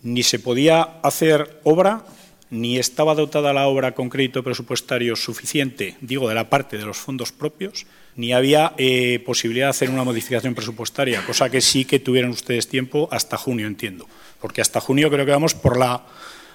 ni 0.04 0.24
se 0.24 0.40
podía 0.40 0.82
hacer 1.04 1.60
obra 1.64 2.04
ni 2.52 2.78
estaba 2.78 3.16
dotada 3.16 3.54
la 3.54 3.68
obra 3.68 3.94
con 3.94 4.10
crédito 4.10 4.44
presupuestario 4.44 5.16
suficiente, 5.16 5.96
digo, 6.02 6.30
de 6.30 6.36
la 6.36 6.50
parte 6.50 6.78
de 6.78 6.86
los 6.86 6.98
fondos 6.98 7.32
propios, 7.32 7.88
ni 8.18 8.34
había 8.34 8.74
eh, 8.78 9.24
posibilidad 9.26 9.68
de 9.68 9.72
hacer 9.72 9.90
una 9.90 10.04
modificación 10.04 10.54
presupuestaria, 10.54 11.26
cosa 11.26 11.50
que 11.50 11.62
sí 11.62 11.86
que 11.86 12.00
tuvieron 12.00 12.32
ustedes 12.32 12.68
tiempo 12.68 13.08
hasta 13.10 13.38
junio, 13.38 13.68
entiendo, 13.68 14.06
porque 14.42 14.62
hasta 14.62 14.82
junio 14.82 15.10
creo 15.10 15.26
que 15.26 15.32
vamos 15.32 15.56
por 15.56 15.80
la 15.80 16.06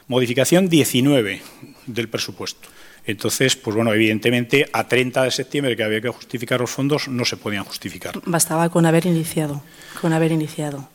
modificación 0.06 0.68
19 0.68 1.40
del 1.86 2.08
presupuesto. 2.08 2.68
Entonces, 3.06 3.56
pues 3.56 3.74
bueno, 3.74 3.94
evidentemente 3.94 4.68
a 4.72 4.86
30 4.86 5.22
de 5.22 5.30
septiembre 5.30 5.76
que 5.76 5.84
había 5.84 6.00
que 6.00 6.08
justificar 6.08 6.60
los 6.60 6.70
fondos 6.70 7.08
no 7.08 7.24
se 7.24 7.36
podían 7.36 7.64
justificar. 7.64 8.20
Bastaba 8.26 8.68
con 8.68 8.84
haber 8.84 9.06
iniciado, 9.06 9.62
con 10.00 10.12
haber 10.12 10.32
iniciado. 10.32 10.88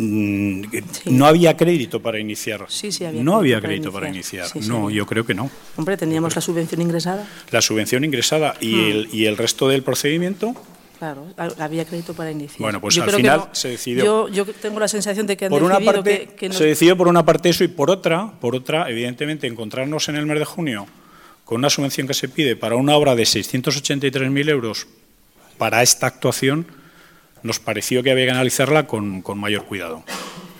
Mm, 0.00 0.62
no 1.06 1.26
había 1.26 1.56
crédito 1.56 2.00
para 2.00 2.20
iniciar. 2.20 2.64
Sí, 2.68 2.92
sí, 2.92 3.04
había 3.04 3.20
no 3.20 3.34
había 3.34 3.60
crédito 3.60 3.92
para 3.92 4.08
iniciar. 4.08 4.46
no, 4.68 4.90
yo 4.90 5.04
creo 5.06 5.26
que 5.26 5.34
no. 5.34 5.50
Hombre, 5.76 5.96
teníamos 5.96 6.36
la 6.36 6.40
subvención 6.40 6.80
ingresada. 6.80 7.28
La 7.50 7.60
subvención 7.60 8.04
ingresada 8.04 8.54
y, 8.60 8.76
hmm. 8.76 8.90
el, 8.90 9.08
y 9.12 9.26
el 9.26 9.36
resto 9.36 9.68
del 9.68 9.82
procedimiento. 9.82 10.54
Claro, 11.00 11.26
había 11.58 11.84
crédito 11.84 12.14
para 12.14 12.30
iniciar. 12.30 12.60
Bueno, 12.60 12.80
pues 12.80 12.96
al 12.98 13.10
final 13.10 13.48
se 13.52 13.70
decidió. 13.70 14.28
Yo, 14.28 14.28
yo, 14.28 14.52
tengo 14.52 14.78
la 14.78 14.88
sensación 14.88 15.26
de 15.26 15.36
que 15.36 15.46
han 15.46 15.50
por 15.50 15.64
una 15.64 15.80
parte 15.80 16.30
que, 16.36 16.52
se 16.52 16.64
decidió 16.64 16.96
por 16.96 17.08
una 17.08 17.24
parte 17.24 17.48
eso 17.48 17.64
y 17.64 17.68
por 17.68 17.90
otra, 17.90 18.32
por 18.40 18.54
otra, 18.54 18.88
evidentemente, 18.88 19.48
encontrarnos 19.48 20.08
en 20.08 20.16
el 20.16 20.26
mes 20.26 20.38
de 20.38 20.44
junio 20.44 20.86
con 21.44 21.58
una 21.58 21.70
subvención 21.70 22.06
que 22.06 22.14
se 22.14 22.28
pide 22.28 22.56
para 22.56 22.76
una 22.76 22.94
obra 22.94 23.16
de 23.16 23.22
683.000 23.24 24.48
euros 24.48 24.86
para 25.56 25.82
esta 25.82 26.06
actuación 26.06 26.66
nos 27.42 27.60
pareció 27.60 28.02
que 28.02 28.10
había 28.10 28.26
que 28.26 28.32
analizarla 28.32 28.86
con, 28.86 29.22
mayor 29.36 29.64
cuidado. 29.64 30.02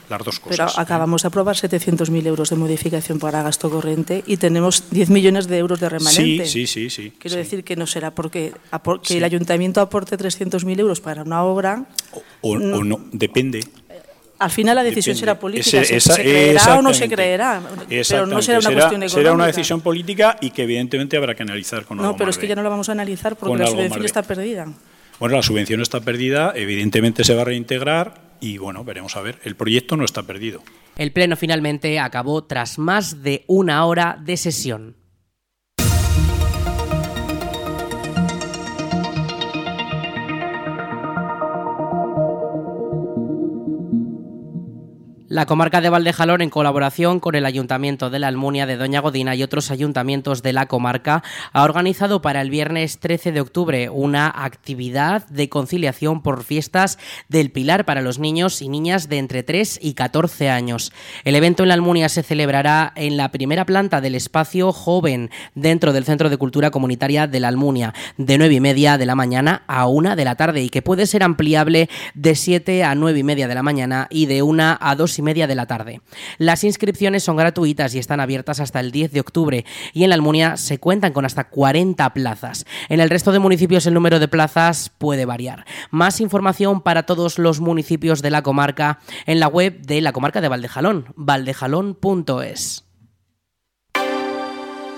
Las 0.09 0.25
dos 0.25 0.41
cosas. 0.41 0.73
Pero 0.73 0.83
acabamos 0.83 1.23
de 1.23 1.29
aprobar 1.29 1.55
700.000 1.55 2.27
euros 2.27 2.49
de 2.49 2.57
modificación 2.57 3.19
para 3.19 3.43
gasto 3.43 3.69
corriente 3.69 4.25
y 4.27 4.39
tenemos 4.39 4.85
10 4.91 5.11
millones 5.11 5.49
de 5.49 5.59
euros 5.59 5.81
de 5.81 5.89
remanente. 5.91 6.47
Sí, 6.47 6.67
sí, 6.67 6.89
sí. 6.89 7.13
Quiero 7.19 7.37
decir 7.37 7.63
que 7.63 7.77
no 7.77 7.87
será 7.87 8.15
porque 8.15 8.55
que 9.03 9.19
el 9.19 9.25
ayuntamiento 9.25 9.83
aporte 9.83 10.17
300.000 10.17 10.81
euros 10.81 11.03
para 11.03 11.25
una 11.25 11.45
obra. 11.45 11.85
O, 12.41 12.59
no, 12.59 13.01
depende. 13.13 13.61
Al 14.39 14.51
final 14.51 14.77
la 14.77 14.85
decisión 14.85 15.17
será 15.17 15.39
política. 15.39 15.85
¿Se, 15.85 15.99
creerá 16.15 16.79
o 16.79 16.83
no 16.83 16.95
se 16.95 17.09
creerá? 17.09 17.61
Pero 17.89 18.27
no 18.27 18.41
será 18.41 18.61
una 18.61 18.71
cuestión 18.71 19.03
económica. 19.03 19.09
Será 19.09 19.33
una 19.33 19.47
decisión 19.47 19.81
política 19.81 20.39
y 20.41 20.51
que 20.51 20.63
evidentemente 20.63 21.17
habrá 21.17 21.35
que 21.35 21.43
analizar 21.43 21.85
con 21.85 21.99
No, 21.99 22.17
pero 22.17 22.31
es 22.31 22.39
que 22.39 22.47
ya 22.47 22.55
no 22.55 22.63
la 22.63 22.69
vamos 22.69 22.89
a 22.89 22.93
analizar 22.93 23.37
porque 23.37 23.59
la 23.59 23.67
subvención 23.67 24.05
está 24.05 24.23
perdida. 24.23 24.69
Bueno, 25.19 25.35
la 25.35 25.43
subvención 25.43 25.81
está 25.81 26.01
perdida, 26.01 26.53
evidentemente 26.55 27.25
se 27.25 27.35
va 27.35 27.43
a 27.43 27.47
reintegrar 27.47 28.29
y 28.41 28.59
bueno, 28.59 28.85
veremos 28.85 29.17
a 29.17 29.21
ver. 29.21 29.41
El 29.43 29.57
proyecto 29.57 29.97
no 29.97 30.05
está 30.05 30.23
perdido. 30.23 30.63
El 30.97 31.13
pleno 31.13 31.37
finalmente 31.37 31.99
acabó 31.99 32.45
tras 32.45 32.79
más 32.79 33.23
de 33.23 33.45
una 33.49 33.85
hora 33.85 34.17
de 34.23 34.37
sesión. 34.37 34.98
La 45.31 45.45
comarca 45.45 45.83
de 45.83 45.91
Valdejalón, 45.91 46.41
en 46.41 46.49
colaboración 46.49 47.21
con 47.21 47.35
el 47.35 47.45
Ayuntamiento 47.45 48.09
de 48.09 48.19
la 48.19 48.29
Almunia 48.29 48.65
de 48.65 48.79
Doña 48.79 49.01
Godina 49.01 49.35
y 49.35 49.43
otros 49.43 49.71
ayuntamientos 49.71 50.43
de 50.43 50.55
la 50.55 50.65
comarca, 50.65 51.23
ha 51.53 51.65
organizado 51.65 52.23
para 52.23 52.41
el 52.41 52.49
viernes 52.49 52.99
13 52.99 53.33
de 53.33 53.43
octubre 53.43 53.91
una 53.91 54.33
actividad 54.35 55.29
de 55.29 55.51
conciliación 55.51 56.23
por 56.23 56.45
fiestas 56.45 56.99
del 57.29 57.51
Pilar 57.51 57.85
para 57.85 58.01
los 58.01 58.19
niños 58.19 58.63
y 58.63 58.71
niñas 58.71 59.11
de 59.11 59.19
entre 59.19 59.43
3 59.43 59.81
y 59.83 59.93
14 59.93 60.49
años. 60.49 60.95
El 61.25 61.37
evento 61.37 61.63
en 61.63 61.69
la 61.69 61.75
Almunia 61.75 62.09
se 62.09 62.23
celebrará 62.23 62.95
en 62.97 63.19
la 63.19 63.31
primera 63.31 63.67
planta 63.67 64.01
del 64.01 64.15
espacio 64.15 64.73
joven 64.73 65.31
dentro 65.55 65.93
del 65.93 66.07
Centro 66.07 66.31
de 66.31 66.39
Cultura 66.39 66.71
Comunitaria 66.71 67.27
de 67.27 67.41
la 67.41 67.49
Almunia, 67.49 67.93
de 68.17 68.39
9 68.39 68.55
y 68.55 68.61
media 68.61 68.97
de 68.97 69.05
la 69.05 69.15
mañana 69.15 69.63
a 69.67 69.89
1 69.89 70.17
de 70.17 70.25
la 70.25 70.37
tarde 70.37 70.63
y 70.63 70.71
que 70.71 70.81
puede 70.81 71.07
ser 71.07 71.23
ampliable 71.23 71.91
de 72.15 72.35
7 72.35 72.83
a 72.83 72.95
9 72.95 73.19
y 73.19 73.25
media 73.25 73.47
de 73.47 73.55
la 73.55 73.63
mañana 73.63 74.07
y 74.09 74.25
de 74.25 74.41
1 74.41 74.79
a 74.81 74.95
2 74.97 75.18
y 75.19 75.23
media 75.23 75.47
de 75.47 75.55
la 75.55 75.67
tarde. 75.67 76.01
Las 76.39 76.65
inscripciones 76.65 77.23
son 77.23 77.37
gratuitas 77.37 77.95
y 77.95 77.99
están 77.99 78.21
abiertas 78.21 78.61
hasta 78.61 78.81
el 78.81 78.91
10 78.91 79.13
de 79.13 79.21
octubre 79.21 79.65
y 79.93 80.05
en 80.05 80.11
la 80.11 80.15
Almunia 80.15 80.57
se 80.57 80.79
cuentan 80.79 81.13
con 81.13 81.25
hasta 81.25 81.45
40 81.45 82.13
plazas. 82.15 82.65
En 82.89 83.01
el 83.01 83.11
resto 83.11 83.33
de 83.33 83.39
municipios 83.39 83.87
el 83.87 83.95
número 83.95 84.19
de 84.19 84.29
plazas 84.29 84.91
puede 84.97 85.25
variar. 85.25 85.65
Más 85.91 86.21
información 86.21 86.81
para 86.81 87.05
todos 87.05 87.39
los 87.39 87.61
municipios 87.61 88.23
de 88.23 88.31
la 88.31 88.43
comarca 88.43 89.01
en 89.27 89.41
la 89.41 89.49
web 89.49 89.81
de 89.83 90.01
la 90.01 90.13
comarca 90.13 90.41
de 90.41 90.49
Valdejalón, 90.49 91.13
valdejalón.es. 91.17 92.88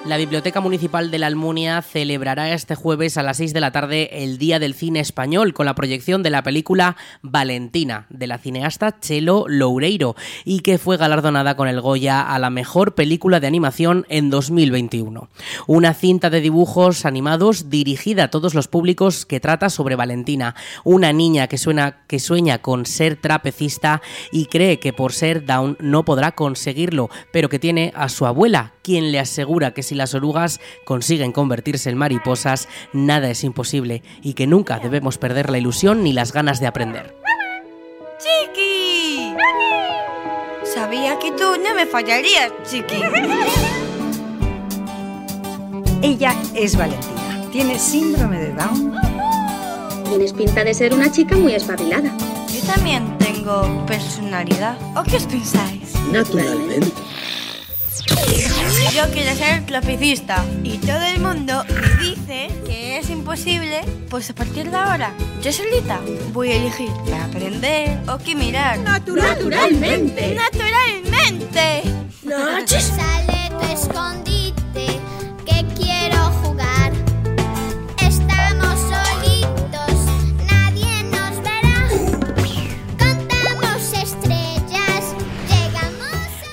La 0.07 0.17
Biblioteca 0.17 0.63
Municipal 0.63 1.11
de 1.11 1.19
la 1.19 1.27
Almunia 1.27 1.83
celebrará 1.83 2.55
este 2.55 2.75
jueves 2.75 3.19
a 3.19 3.23
las 3.23 3.37
6 3.37 3.53
de 3.53 3.61
la 3.61 3.71
tarde 3.71 4.25
el 4.25 4.39
Día 4.39 4.59
del 4.59 4.73
Cine 4.73 4.99
Español 4.99 5.53
con 5.53 5.67
la 5.67 5.75
proyección 5.75 6.23
de 6.23 6.31
la 6.31 6.43
película 6.43 6.97
Valentina 7.21 8.07
de 8.09 8.27
la 8.27 8.39
cineasta 8.39 8.99
Chelo 8.99 9.45
Loureiro 9.47 10.17
y 10.47 10.61
que 10.61 10.79
fue 10.79 10.97
galardonada 10.97 11.55
con 11.55 11.69
el 11.69 11.83
Goya 11.83 12.23
a 12.23 12.39
la 12.39 12.49
mejor 12.49 12.95
película 12.95 13.41
de 13.41 13.47
animación 13.47 14.07
en 14.09 14.31
2021. 14.31 15.29
Una 15.67 15.93
cinta 15.93 16.31
de 16.31 16.41
dibujos 16.41 17.05
animados 17.05 17.69
dirigida 17.69 18.25
a 18.25 18.31
todos 18.31 18.55
los 18.55 18.69
públicos 18.69 19.27
que 19.27 19.39
trata 19.39 19.69
sobre 19.69 19.97
Valentina, 19.97 20.57
una 20.83 21.13
niña 21.13 21.47
que, 21.47 21.59
suena, 21.59 22.07
que 22.07 22.21
sueña 22.21 22.63
con 22.63 22.87
ser 22.87 23.17
trapecista 23.17 24.01
y 24.33 24.47
cree 24.47 24.79
que 24.79 24.95
por 24.95 25.13
ser 25.13 25.45
down 25.45 25.77
no 25.79 26.07
podrá 26.07 26.33
conseguirlo, 26.33 27.11
pero 27.33 27.51
que 27.51 27.59
tiene 27.59 27.93
a 27.95 28.09
su 28.09 28.25
abuela, 28.25 28.73
quien 28.83 29.13
le 29.13 29.21
asegura 29.21 29.73
que 29.73 29.90
si 29.91 29.97
las 29.97 30.15
orugas 30.15 30.61
consiguen 30.85 31.33
convertirse 31.33 31.91
en 31.91 31.99
mariposas, 31.99 32.69
nada 32.93 33.29
es 33.29 33.43
imposible 33.43 34.05
y 34.23 34.35
que 34.35 34.47
nunca 34.47 34.79
debemos 34.79 35.19
perder 35.19 35.51
la 35.51 35.59
ilusión 35.59 36.05
ni 36.05 36.13
las 36.13 36.33
ganas 36.33 36.61
de 36.61 36.69
aprender. 36.69 37.17
¡Chiqui! 38.21 39.35
sabía 40.73 41.19
que 41.19 41.33
tú 41.33 41.57
no 41.61 41.75
me 41.75 41.87
fallarías, 41.87 42.53
chiqui. 42.71 43.03
Ella 46.03 46.37
es 46.55 46.77
Valentina. 46.77 47.51
Tiene 47.51 47.77
síndrome 47.77 48.39
de 48.39 48.53
Down. 48.53 48.95
Tienes 50.05 50.33
pinta 50.33 50.63
de 50.63 50.73
ser 50.73 50.95
una 50.95 51.11
chica 51.11 51.37
muy 51.37 51.55
espabilada. 51.55 52.17
Yo 52.55 52.73
también 52.73 53.19
tengo 53.19 53.85
personalidad. 53.87 54.79
¿O 54.97 55.03
qué 55.03 55.17
os 55.17 55.25
pensáis? 55.25 55.93
Naturalmente. 56.13 56.93
Yo 58.07 59.05
quiero 59.13 59.35
ser 59.37 59.67
trapecista 59.67 60.45
y 60.63 60.79
todo 60.79 61.03
el 61.03 61.21
mundo 61.21 61.65
me 61.69 62.05
dice 62.05 62.49
que 62.67 62.99
es 62.99 63.11
imposible, 63.11 63.83
pues 64.09 64.31
a 64.31 64.35
partir 64.35 64.71
de 64.71 64.77
ahora, 64.77 65.13
yo 65.43 65.53
solita 65.53 66.01
voy 66.33 66.51
a 66.51 66.57
elegir 66.57 66.91
qué 67.05 67.15
aprender 67.15 67.99
o 68.09 68.19
qué 68.19 68.35
mirar. 68.35 68.79
Naturalmente. 68.81 70.35
¡Naturalmente! 70.35 71.83
Sale 72.67 73.51
tu 73.51 73.73
escondite, 73.73 74.40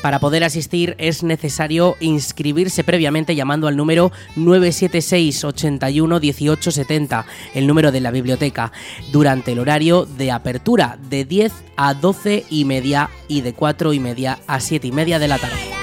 Para 0.07 0.19
poder 0.19 0.45
asistir 0.45 0.95
es 0.99 1.21
necesario 1.21 1.97
inscribirse 1.99 2.85
previamente 2.85 3.35
llamando 3.35 3.67
al 3.67 3.75
número 3.75 4.13
976 4.37 5.43
81 5.43 6.21
18 6.21 6.71
70, 6.71 7.25
el 7.53 7.67
número 7.67 7.91
de 7.91 7.99
la 7.99 8.11
biblioteca, 8.11 8.71
durante 9.11 9.51
el 9.51 9.59
horario 9.59 10.05
de 10.05 10.31
apertura 10.31 10.97
de 11.09 11.25
10 11.25 11.51
a 11.75 11.93
12 11.93 12.45
y 12.49 12.63
media 12.63 13.09
y 13.27 13.41
de 13.41 13.51
4 13.51 13.91
y 13.91 13.99
media 13.99 14.39
a 14.47 14.61
7 14.61 14.87
y 14.87 14.91
media 14.93 15.19
de 15.19 15.27
la 15.27 15.39
tarde. 15.39 15.76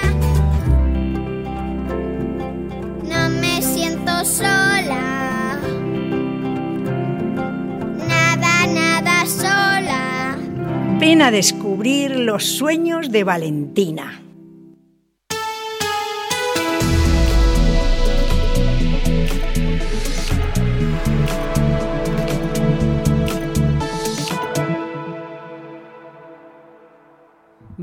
A 11.05 11.31
descubrir 11.31 12.19
los 12.19 12.43
sueños 12.43 13.11
de 13.11 13.23
Valentina. 13.23 14.24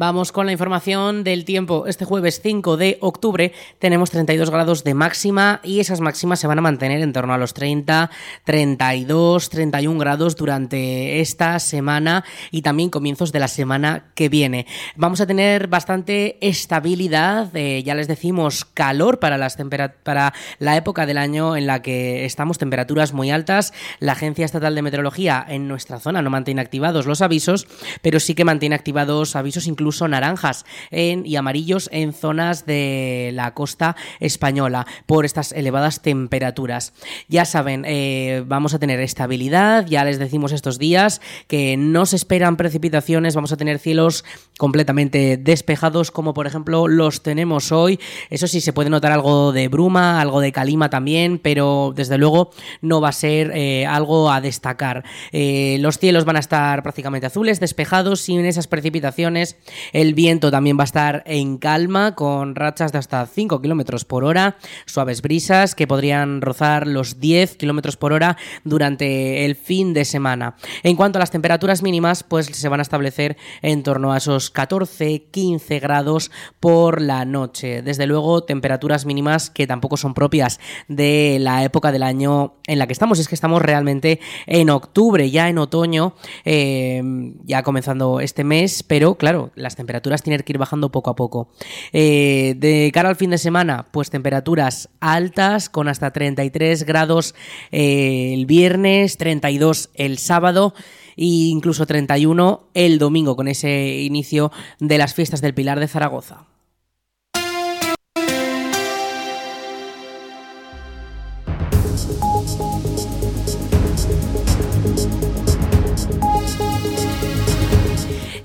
Vamos 0.02 0.32
con 0.32 0.46
la 0.46 0.52
información 0.52 1.22
del 1.22 1.44
tiempo. 1.44 1.86
Este 1.86 2.04
jueves 2.04 2.40
5 2.42 2.76
de 2.76 2.98
octubre 3.00 3.52
tenemos 3.78 4.10
32 4.10 4.50
grados 4.50 4.82
de 4.82 4.94
máxima 4.94 5.60
y 5.62 5.78
esas 5.78 6.00
máximas 6.00 6.40
se 6.40 6.48
van 6.48 6.58
a 6.58 6.60
mantener 6.60 7.02
en 7.02 7.12
torno 7.12 7.34
a 7.34 7.38
los 7.38 7.54
30, 7.54 8.10
32, 8.42 9.48
31 9.48 10.00
grados 10.00 10.34
durante 10.34 11.20
esta 11.20 11.56
semana 11.60 12.24
y 12.50 12.62
también 12.62 12.90
comienzos 12.90 13.30
de 13.30 13.38
la 13.38 13.46
semana 13.46 14.06
que 14.16 14.28
viene. 14.28 14.66
Vamos 14.96 15.20
a 15.20 15.26
tener 15.28 15.68
bastante 15.68 16.36
estabilidad, 16.40 17.54
eh, 17.54 17.84
ya 17.84 17.94
les 17.94 18.08
decimos 18.08 18.64
calor 18.64 19.20
para, 19.20 19.38
las 19.38 19.56
para 20.02 20.34
la 20.58 20.76
época 20.76 21.06
del 21.06 21.18
año 21.18 21.56
en 21.56 21.68
la 21.68 21.80
que 21.80 22.24
estamos, 22.24 22.58
temperaturas 22.58 23.12
muy 23.12 23.30
altas. 23.30 23.72
La 24.00 24.14
Agencia 24.14 24.46
Estatal 24.46 24.74
de 24.74 24.82
Meteorología 24.82 25.46
en 25.48 25.68
nuestra 25.68 26.00
zona 26.00 26.22
no 26.22 26.30
mantiene 26.30 26.60
activados 26.60 27.06
los 27.06 27.22
avisos, 27.22 27.68
pero 28.00 28.18
sí 28.18 28.34
que 28.34 28.44
mantiene 28.44 28.74
activados 28.74 29.36
avisos 29.36 29.68
incluso 29.68 29.91
naranjas 30.00 30.64
en- 30.90 31.26
y 31.26 31.36
amarillos 31.36 31.88
en 31.92 32.12
zonas 32.12 32.66
de 32.66 33.30
la 33.34 33.52
costa 33.54 33.96
española 34.20 34.86
por 35.06 35.24
estas 35.24 35.52
elevadas 35.52 36.00
temperaturas. 36.02 36.92
Ya 37.28 37.44
saben, 37.44 37.84
eh, 37.86 38.42
vamos 38.46 38.74
a 38.74 38.78
tener 38.78 39.00
estabilidad, 39.00 39.86
ya 39.86 40.04
les 40.04 40.18
decimos 40.18 40.52
estos 40.52 40.78
días 40.78 41.20
que 41.46 41.76
no 41.76 42.06
se 42.06 42.16
esperan 42.16 42.56
precipitaciones, 42.56 43.34
vamos 43.34 43.52
a 43.52 43.56
tener 43.56 43.78
cielos 43.78 44.24
completamente 44.58 45.36
despejados 45.36 46.10
como 46.10 46.34
por 46.34 46.46
ejemplo 46.46 46.88
los 46.88 47.22
tenemos 47.22 47.72
hoy. 47.72 47.98
Eso 48.30 48.46
sí, 48.46 48.60
se 48.60 48.72
puede 48.72 48.90
notar 48.90 49.12
algo 49.12 49.52
de 49.52 49.68
bruma, 49.68 50.20
algo 50.20 50.40
de 50.40 50.52
calima 50.52 50.90
también, 50.90 51.38
pero 51.38 51.92
desde 51.94 52.18
luego 52.18 52.50
no 52.80 53.00
va 53.00 53.08
a 53.08 53.12
ser 53.12 53.50
eh, 53.54 53.86
algo 53.86 54.30
a 54.30 54.40
destacar. 54.40 55.04
Eh, 55.32 55.76
los 55.80 55.98
cielos 55.98 56.24
van 56.24 56.36
a 56.36 56.40
estar 56.40 56.82
prácticamente 56.82 57.26
azules, 57.26 57.60
despejados, 57.60 58.20
sin 58.20 58.44
esas 58.44 58.66
precipitaciones. 58.66 59.56
El 59.92 60.14
viento 60.14 60.50
también 60.50 60.78
va 60.78 60.82
a 60.82 60.84
estar 60.84 61.22
en 61.26 61.58
calma, 61.58 62.14
con 62.14 62.54
rachas 62.54 62.92
de 62.92 62.98
hasta 62.98 63.26
5 63.26 63.60
kilómetros 63.60 64.04
por 64.04 64.24
hora, 64.24 64.56
suaves 64.86 65.22
brisas 65.22 65.74
que 65.74 65.86
podrían 65.86 66.40
rozar 66.40 66.86
los 66.86 67.20
10 67.20 67.56
kilómetros 67.56 67.96
por 67.96 68.12
hora 68.12 68.36
durante 68.64 69.44
el 69.44 69.56
fin 69.56 69.94
de 69.94 70.04
semana. 70.04 70.56
En 70.82 70.96
cuanto 70.96 71.18
a 71.18 71.20
las 71.20 71.30
temperaturas 71.30 71.82
mínimas, 71.82 72.22
pues 72.22 72.46
se 72.46 72.68
van 72.68 72.80
a 72.80 72.82
establecer 72.82 73.36
en 73.60 73.82
torno 73.82 74.12
a 74.12 74.18
esos 74.18 74.52
14-15 74.52 75.80
grados 75.80 76.30
por 76.60 77.00
la 77.00 77.24
noche. 77.24 77.82
Desde 77.82 78.06
luego, 78.06 78.44
temperaturas 78.44 79.06
mínimas 79.06 79.50
que 79.50 79.66
tampoco 79.66 79.96
son 79.96 80.14
propias 80.14 80.60
de 80.88 81.38
la 81.40 81.64
época 81.64 81.92
del 81.92 82.02
año 82.02 82.54
en 82.66 82.78
la 82.78 82.86
que 82.86 82.92
estamos. 82.92 83.18
Es 83.18 83.28
que 83.28 83.34
estamos 83.34 83.62
realmente 83.62 84.20
en 84.46 84.70
octubre, 84.70 85.30
ya 85.30 85.48
en 85.48 85.58
otoño, 85.58 86.14
eh, 86.44 87.02
ya 87.44 87.62
comenzando 87.62 88.20
este 88.20 88.44
mes, 88.44 88.82
pero 88.82 89.16
claro, 89.16 89.50
las 89.72 89.76
temperaturas 89.76 90.22
tienen 90.22 90.42
que 90.42 90.52
ir 90.52 90.58
bajando 90.58 90.92
poco 90.92 91.10
a 91.10 91.16
poco. 91.16 91.48
Eh, 91.92 92.54
de 92.58 92.90
cara 92.92 93.08
al 93.08 93.16
fin 93.16 93.30
de 93.30 93.38
semana, 93.38 93.86
pues 93.90 94.10
temperaturas 94.10 94.90
altas 95.00 95.70
con 95.70 95.88
hasta 95.88 96.10
33 96.10 96.84
grados 96.84 97.34
eh, 97.70 98.34
el 98.34 98.44
viernes, 98.44 99.16
32 99.16 99.90
el 99.94 100.18
sábado 100.18 100.74
e 101.16 101.24
incluso 101.24 101.86
31 101.86 102.68
el 102.74 102.98
domingo 102.98 103.34
con 103.34 103.48
ese 103.48 104.00
inicio 104.00 104.52
de 104.78 104.98
las 104.98 105.14
fiestas 105.14 105.40
del 105.40 105.54
Pilar 105.54 105.80
de 105.80 105.88
Zaragoza. 105.88 106.51